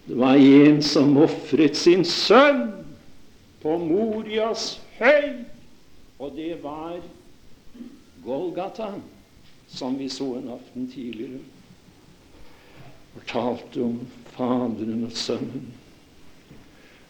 Det 0.08 0.18
var 0.22 0.40
en 0.40 0.82
som 0.86 1.18
ofret 1.20 1.76
sin 1.76 2.06
sønn 2.08 2.70
på 3.60 3.76
Morias 3.82 4.78
høy, 5.02 5.44
og 6.20 6.38
det 6.38 6.54
var 6.64 7.02
Golgata, 8.28 8.94
som 9.68 9.98
vi 9.98 10.10
så 10.10 10.36
en 10.36 10.50
aften 10.50 10.90
tidligere. 10.92 11.40
Fortalte 13.14 13.84
om 13.86 14.02
Faderen 14.36 15.06
og 15.08 15.16
Sønnen. 15.16 15.70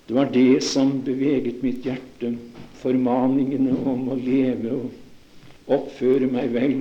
Det 0.08 0.16
var 0.16 0.30
det 0.34 0.62
som 0.64 1.02
beveget 1.02 1.64
mitt 1.66 1.82
hjerte 1.90 2.36
formaningene 2.84 3.74
om 3.90 4.06
å 4.14 4.20
leve 4.20 4.76
og 4.78 5.74
oppføre 5.80 6.30
meg 6.30 6.54
vel 6.54 6.78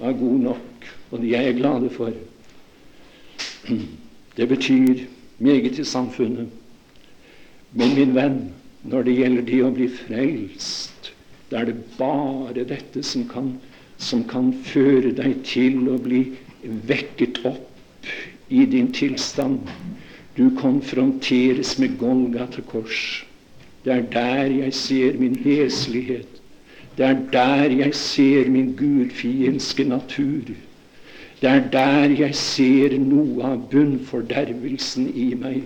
var 0.00 0.16
god 0.16 0.40
nok, 0.48 0.88
og 1.12 1.20
de 1.20 1.36
er 1.36 1.46
jeg 1.50 1.60
glade 1.60 1.92
for. 1.92 2.16
Det 4.40 4.48
betyr 4.48 5.04
meget 5.38 5.78
i 5.78 5.84
samfunnet. 5.84 6.48
Men 7.76 7.94
min 7.94 8.16
venn, 8.16 8.42
når 8.88 9.04
det 9.04 9.18
gjelder 9.20 9.48
det 9.52 9.62
å 9.68 9.72
bli 9.76 9.92
frelst, 9.92 10.95
da 11.50 11.60
er 11.60 11.70
det 11.70 11.76
bare 11.98 12.64
dette 12.66 13.02
som 13.06 13.26
kan, 13.28 13.52
som 13.98 14.24
kan 14.28 14.52
føre 14.66 15.12
deg 15.14 15.42
til 15.46 15.86
å 15.92 15.98
bli 16.02 16.24
vekket 16.88 17.44
opp 17.46 18.10
i 18.48 18.64
din 18.66 18.90
tilstand. 18.92 19.70
Du 20.36 20.50
konfronteres 20.58 21.76
med 21.78 21.96
Golgata 21.98 22.62
kors. 22.66 23.24
Det 23.84 23.92
er 23.94 24.08
der 24.12 24.50
jeg 24.50 24.74
ser 24.74 25.18
min 25.18 25.36
heslighet. 25.38 26.42
Det 26.96 27.06
er 27.06 27.20
der 27.32 27.70
jeg 27.76 27.94
ser 27.94 28.50
min 28.50 28.72
gudfiendske 28.76 29.84
natur. 29.84 30.52
Det 31.40 31.50
er 31.50 31.64
der 31.72 32.14
jeg 32.18 32.34
ser 32.34 32.98
noe 32.98 33.44
av 33.44 33.66
bunnfordervelsen 33.70 35.10
i 35.14 35.30
meg. 35.38 35.62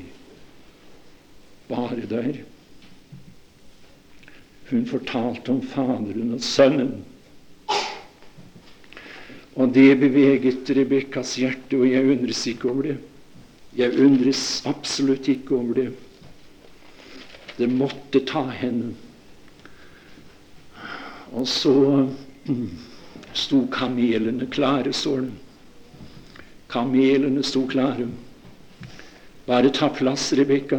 Bare 1.70 2.02
der. 2.10 2.42
Hun 4.70 4.86
fortalte 4.86 5.50
om 5.50 5.62
Faderen 5.66 6.34
og 6.36 6.42
Sønnen. 6.46 7.00
Og 9.58 9.72
det 9.74 9.98
beveget 9.98 10.70
Rebekkas 10.76 11.34
hjerte, 11.40 11.76
og 11.80 11.88
jeg 11.90 12.06
undres 12.06 12.46
ikke 12.46 12.70
over 12.70 12.86
det. 12.86 12.96
Jeg 13.76 13.98
undres 13.98 14.62
absolutt 14.66 15.28
ikke 15.28 15.56
over 15.58 15.74
det. 15.74 15.88
Det 17.58 17.68
måtte 17.70 18.22
ta 18.26 18.44
henne. 18.54 18.94
Og 21.32 21.46
så 21.48 21.74
mm, 22.46 22.70
sto 23.34 23.64
kamelene 23.74 24.46
klare, 24.50 24.92
står 24.92 25.26
det. 25.26 25.34
Kamelene 26.70 27.42
sto 27.46 27.66
klare. 27.66 28.06
Bare 29.46 29.70
ta 29.74 29.90
plass, 29.90 30.30
Rebekka. 30.38 30.78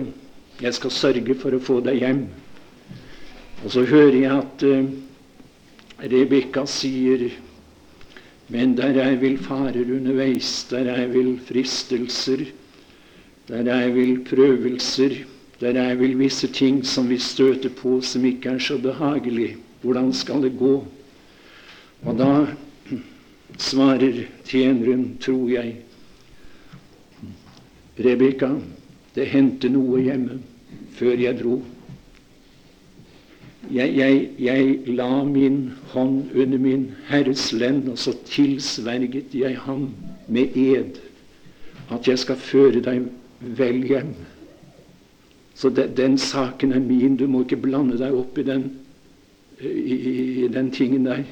Jeg 0.61 0.73
skal 0.79 0.95
sørge 0.95 1.35
for 1.35 1.55
å 1.55 1.63
få 1.63 1.79
deg 1.83 1.99
hjem. 1.99 2.25
Og 3.63 3.71
så 3.71 3.85
hører 3.85 4.17
jeg 4.17 4.37
at 4.37 4.63
uh, 4.65 4.89
Rebekka 6.01 6.65
sier 6.65 7.29
Men 8.51 8.73
der 8.75 8.97
er 8.99 9.15
vel 9.21 9.37
farer 9.39 9.85
underveis, 9.85 10.65
der 10.69 10.89
er 10.91 11.07
vel 11.07 11.37
fristelser, 11.39 12.41
der 13.47 13.69
er 13.71 13.93
vel 13.95 14.17
prøvelser. 14.27 15.21
Der 15.61 15.77
er 15.77 15.95
vel 15.95 16.17
visse 16.19 16.47
ting 16.47 16.81
som 16.85 17.07
vi 17.09 17.17
støter 17.21 17.69
på 17.69 18.01
som 18.01 18.25
ikke 18.25 18.49
er 18.49 18.59
så 18.59 18.79
behagelig. 18.81 19.55
Hvordan 19.81 20.11
skal 20.13 20.43
det 20.43 20.57
gå? 20.59 20.85
Og 22.03 22.17
da 22.17 22.47
svarer 23.69 24.23
tjeneren, 24.45 25.17
tror 25.21 25.47
jeg, 25.49 25.75
Rebekka, 28.01 28.55
det 29.15 29.27
hendte 29.31 29.69
noe 29.69 30.01
hjemme 30.01 30.41
før 30.97 31.19
jeg 31.21 31.39
dro. 31.39 31.61
Jeg, 33.69 33.93
jeg, 33.93 34.29
jeg, 34.39 34.79
la 34.97 35.23
min 35.23 35.71
hånd 35.93 36.31
under 36.33 36.57
min 36.57 36.87
Herres 37.07 37.51
lend, 37.53 37.89
og 37.89 37.99
så 38.01 38.15
tilsverget 38.25 39.35
jeg 39.37 39.59
ham 39.67 39.91
med 40.27 40.57
ed 40.57 40.97
at 41.91 42.07
jeg 42.07 42.19
skal 42.19 42.39
føre 42.39 42.81
deg 42.83 43.05
vel 43.39 43.83
hjem. 43.85 44.13
Så 45.55 45.69
den, 45.69 45.93
den 45.97 46.17
saken 46.17 46.73
er 46.73 46.79
min. 46.79 47.17
Du 47.19 47.27
må 47.27 47.43
ikke 47.43 47.59
blande 47.61 47.99
deg 47.99 48.15
opp 48.15 48.39
i 48.41 48.45
den, 48.47 48.65
i, 49.61 49.97
i 50.45 50.47
den 50.49 50.71
tingen 50.73 51.05
der. 51.05 51.23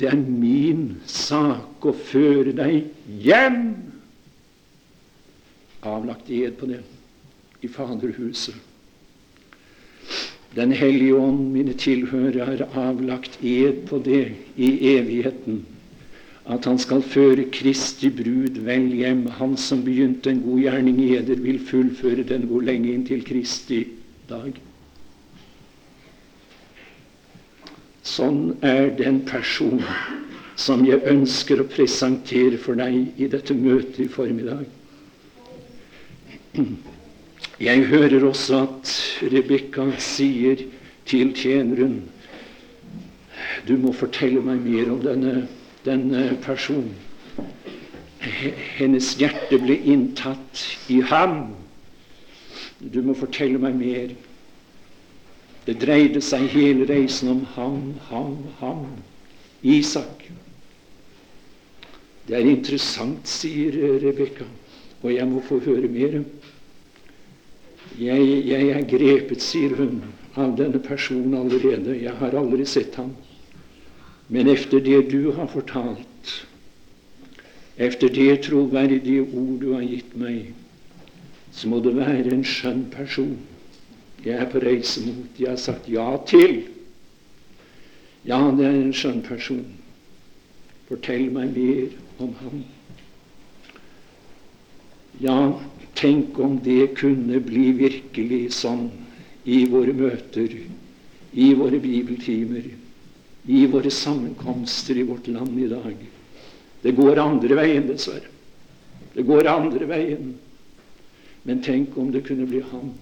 Det 0.00 0.08
er 0.08 0.16
min 0.16 0.94
sak 1.04 1.84
å 1.84 1.92
føre 1.92 2.54
deg 2.56 2.86
hjem. 3.20 3.60
Avlagt 5.84 6.30
ed 6.32 6.56
på 6.60 6.70
det 6.70 6.80
i 7.60 7.68
Faderhuset. 7.68 8.69
Den 10.56 10.72
hellige 10.72 11.14
ånd, 11.14 11.52
mine 11.54 11.72
tilhørere, 11.78 12.46
har 12.46 12.88
avlagt 12.88 13.38
ed 13.42 13.86
på 13.86 13.98
det 14.04 14.24
i 14.56 14.70
evigheten 14.96 15.62
at 16.50 16.64
han 16.64 16.78
skal 16.82 17.02
føre 17.02 17.44
Kristi 17.52 18.08
brud 18.10 18.58
vel 18.66 18.88
hjem. 18.96 19.26
Han 19.38 19.56
som 19.60 19.84
begynte 19.84 20.32
en 20.32 20.42
god 20.42 20.58
gjerning 20.64 20.98
i 21.04 21.12
eder, 21.18 21.38
vil 21.42 21.60
fullføre 21.66 22.24
den 22.26 22.48
hvor 22.50 22.64
lenge 22.64 22.90
inn 22.94 23.04
til 23.06 23.22
Kristi 23.26 23.84
dag. 24.30 24.56
Sånn 28.02 28.56
er 28.66 28.90
den 28.98 29.20
person 29.28 29.82
som 30.58 30.82
jeg 30.88 31.04
ønsker 31.08 31.62
å 31.62 31.68
presentere 31.70 32.58
for 32.60 32.78
deg 32.80 33.20
i 33.20 33.28
dette 33.30 33.54
møtet 33.54 34.02
i 34.06 34.10
formiddag. 34.10 34.66
Jeg 37.60 37.84
hører 37.90 38.24
også 38.24 38.62
at 38.64 38.90
Rebekka 39.32 39.90
sier 40.00 40.62
til 41.04 41.34
tjeneren 41.36 41.98
Du 43.68 43.74
må 43.76 43.92
fortelle 43.92 44.40
meg 44.40 44.62
mer 44.64 44.92
om 44.94 45.02
denne 45.04 45.34
den 45.84 46.14
eh, 46.14 46.32
personen. 46.40 46.94
Hennes 48.76 49.14
hjerte 49.20 49.58
ble 49.62 49.78
inntatt 49.88 50.64
i 50.92 51.00
ham 51.08 51.54
Du 52.80 53.00
må 53.04 53.14
fortelle 53.16 53.60
meg 53.60 53.76
mer. 53.76 54.12
Det 55.66 55.76
dreide 55.80 56.20
seg 56.24 56.48
hele 56.52 56.86
reisen 56.88 57.28
om 57.28 57.40
ham, 57.54 57.80
ham, 58.08 58.36
ham. 58.60 58.86
Isak. 59.60 60.24
Det 62.24 62.38
er 62.38 62.48
interessant, 62.48 63.28
sier 63.28 63.76
Rebekka, 64.00 64.46
og 65.02 65.12
jeg 65.12 65.28
må 65.28 65.42
få 65.44 65.60
høre 65.66 65.90
mer. 65.92 66.22
Jeg, 67.98 68.46
jeg 68.46 68.68
er 68.70 68.86
grepet, 68.88 69.42
sier 69.42 69.74
hun, 69.76 70.00
av 70.38 70.54
denne 70.58 70.78
personen 70.78 71.34
allerede. 71.34 71.96
Jeg 71.98 72.14
har 72.20 72.36
aldri 72.38 72.66
sett 72.68 72.94
ham. 73.00 73.14
Men 74.30 74.48
efter 74.48 74.80
det 74.84 75.08
du 75.10 75.32
har 75.34 75.50
fortalt, 75.50 76.34
efter 77.76 78.12
det 78.14 78.44
troverdige 78.46 79.24
ord 79.26 79.56
du 79.60 79.72
har 79.74 79.82
gitt 79.82 80.14
meg, 80.14 80.52
så 81.50 81.68
må 81.68 81.80
det 81.82 81.96
være 81.96 82.30
en 82.30 82.46
skjønn 82.46 82.84
person 82.92 83.34
jeg 84.24 84.36
er 84.36 84.48
på 84.52 84.60
reise 84.60 85.00
mot. 85.06 85.38
Jeg 85.40 85.48
har 85.48 85.56
sagt 85.56 85.88
ja 85.88 86.16
til. 86.26 86.62
Ja, 88.24 88.40
det 88.56 88.66
er 88.66 88.76
en 88.76 88.92
skjønn 88.92 89.22
person. 89.24 89.64
Fortell 90.90 91.30
meg 91.32 91.54
mer 91.56 91.94
om 92.20 92.34
ham. 92.42 92.64
Ja, 95.20 95.38
tenk 95.94 96.38
om 96.38 96.58
det 96.64 96.94
kunne 96.98 97.40
bli 97.44 97.70
virkelig 97.76 98.42
sånn 98.60 98.88
i 99.44 99.64
våre 99.70 99.92
møter, 99.96 100.54
i 101.32 101.48
våre 101.54 101.80
bibeltimer, 101.80 102.66
i 103.46 103.66
våre 103.66 103.90
sammenkomster 103.90 104.98
i 104.98 105.06
vårt 105.08 105.26
land 105.26 105.58
i 105.58 105.68
dag. 105.70 105.96
Det 106.82 106.92
går 106.96 107.20
andre 107.20 107.56
veien, 107.58 107.86
dessverre. 107.88 108.28
Det 109.14 109.24
går 109.26 109.48
andre 109.50 109.88
veien. 109.90 110.34
Men 111.42 111.62
tenk 111.64 111.96
om 111.98 112.12
det 112.12 112.24
kunne 112.26 112.46
bli 112.46 112.60
ham. 112.70 112.92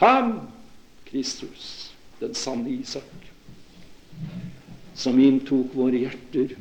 Ham, 0.00 0.32
Kristus, 1.08 1.92
den 2.20 2.34
sanne 2.34 2.70
Isak, 2.70 3.30
som 4.94 5.18
inntok 5.20 5.74
våre 5.76 6.06
hjerter 6.06 6.54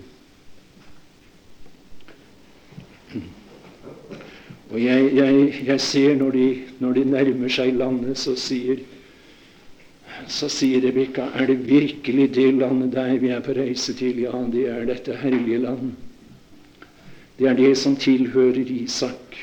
Og 4.76 4.82
jeg, 4.84 5.11
jeg, 5.15 5.53
jeg 5.69 5.80
ser 5.80 6.15
når 6.19 6.34
de, 6.36 6.45
når 6.84 6.97
de, 6.97 7.03
nærmer 7.07 7.51
seg 7.55 7.78
landet, 7.80 8.17
så 8.19 8.34
sier 8.36 8.82
så 10.32 10.49
sier 10.51 10.82
Rebekka, 10.84 11.30
er 11.36 11.47
det 11.47 11.57
virkelig 11.67 12.26
det 12.36 12.47
landet 12.57 12.91
der 12.95 13.13
vi 13.21 13.30
er 13.32 13.43
på 13.43 13.53
reise 13.55 13.93
til? 13.95 14.19
Ja, 14.26 14.36
det 14.51 14.65
er 14.71 14.86
dette 14.88 15.15
herlige 15.21 15.61
land. 15.63 15.93
Det 17.39 17.47
er 17.47 17.55
det 17.55 17.71
som 17.78 17.95
tilhører 17.99 18.67
Isak. 18.71 19.38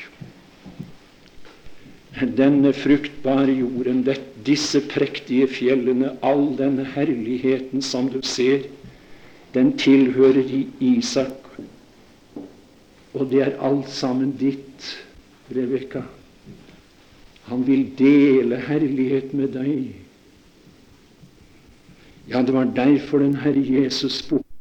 Denne 2.37 2.73
fruktbare 2.77 3.53
jorden, 3.57 4.03
disse 4.45 4.81
prektige 4.89 5.47
fjellene, 5.49 6.11
all 6.21 6.51
denne 6.57 6.85
herligheten 6.93 7.81
som 7.81 8.09
du 8.13 8.19
ser, 8.21 8.67
den 9.53 9.73
tilhører 9.77 10.45
Isak. 10.81 11.49
Og 13.13 13.29
det 13.31 13.41
er 13.47 13.57
alt 13.61 13.89
sammen 13.89 14.35
ditt. 14.37 14.72
Rebekka. 15.55 16.03
Han 17.49 17.67
vil 17.67 17.85
dele 17.97 18.59
herlighet 18.67 19.33
med 19.33 19.53
deg. 19.55 19.91
Ja, 22.29 22.41
det 22.41 22.55
var 22.55 22.71
derfor 22.75 23.19
den 23.19 23.35
Herre 23.35 23.63
Jesus 23.67 24.21
spurte 24.23 24.52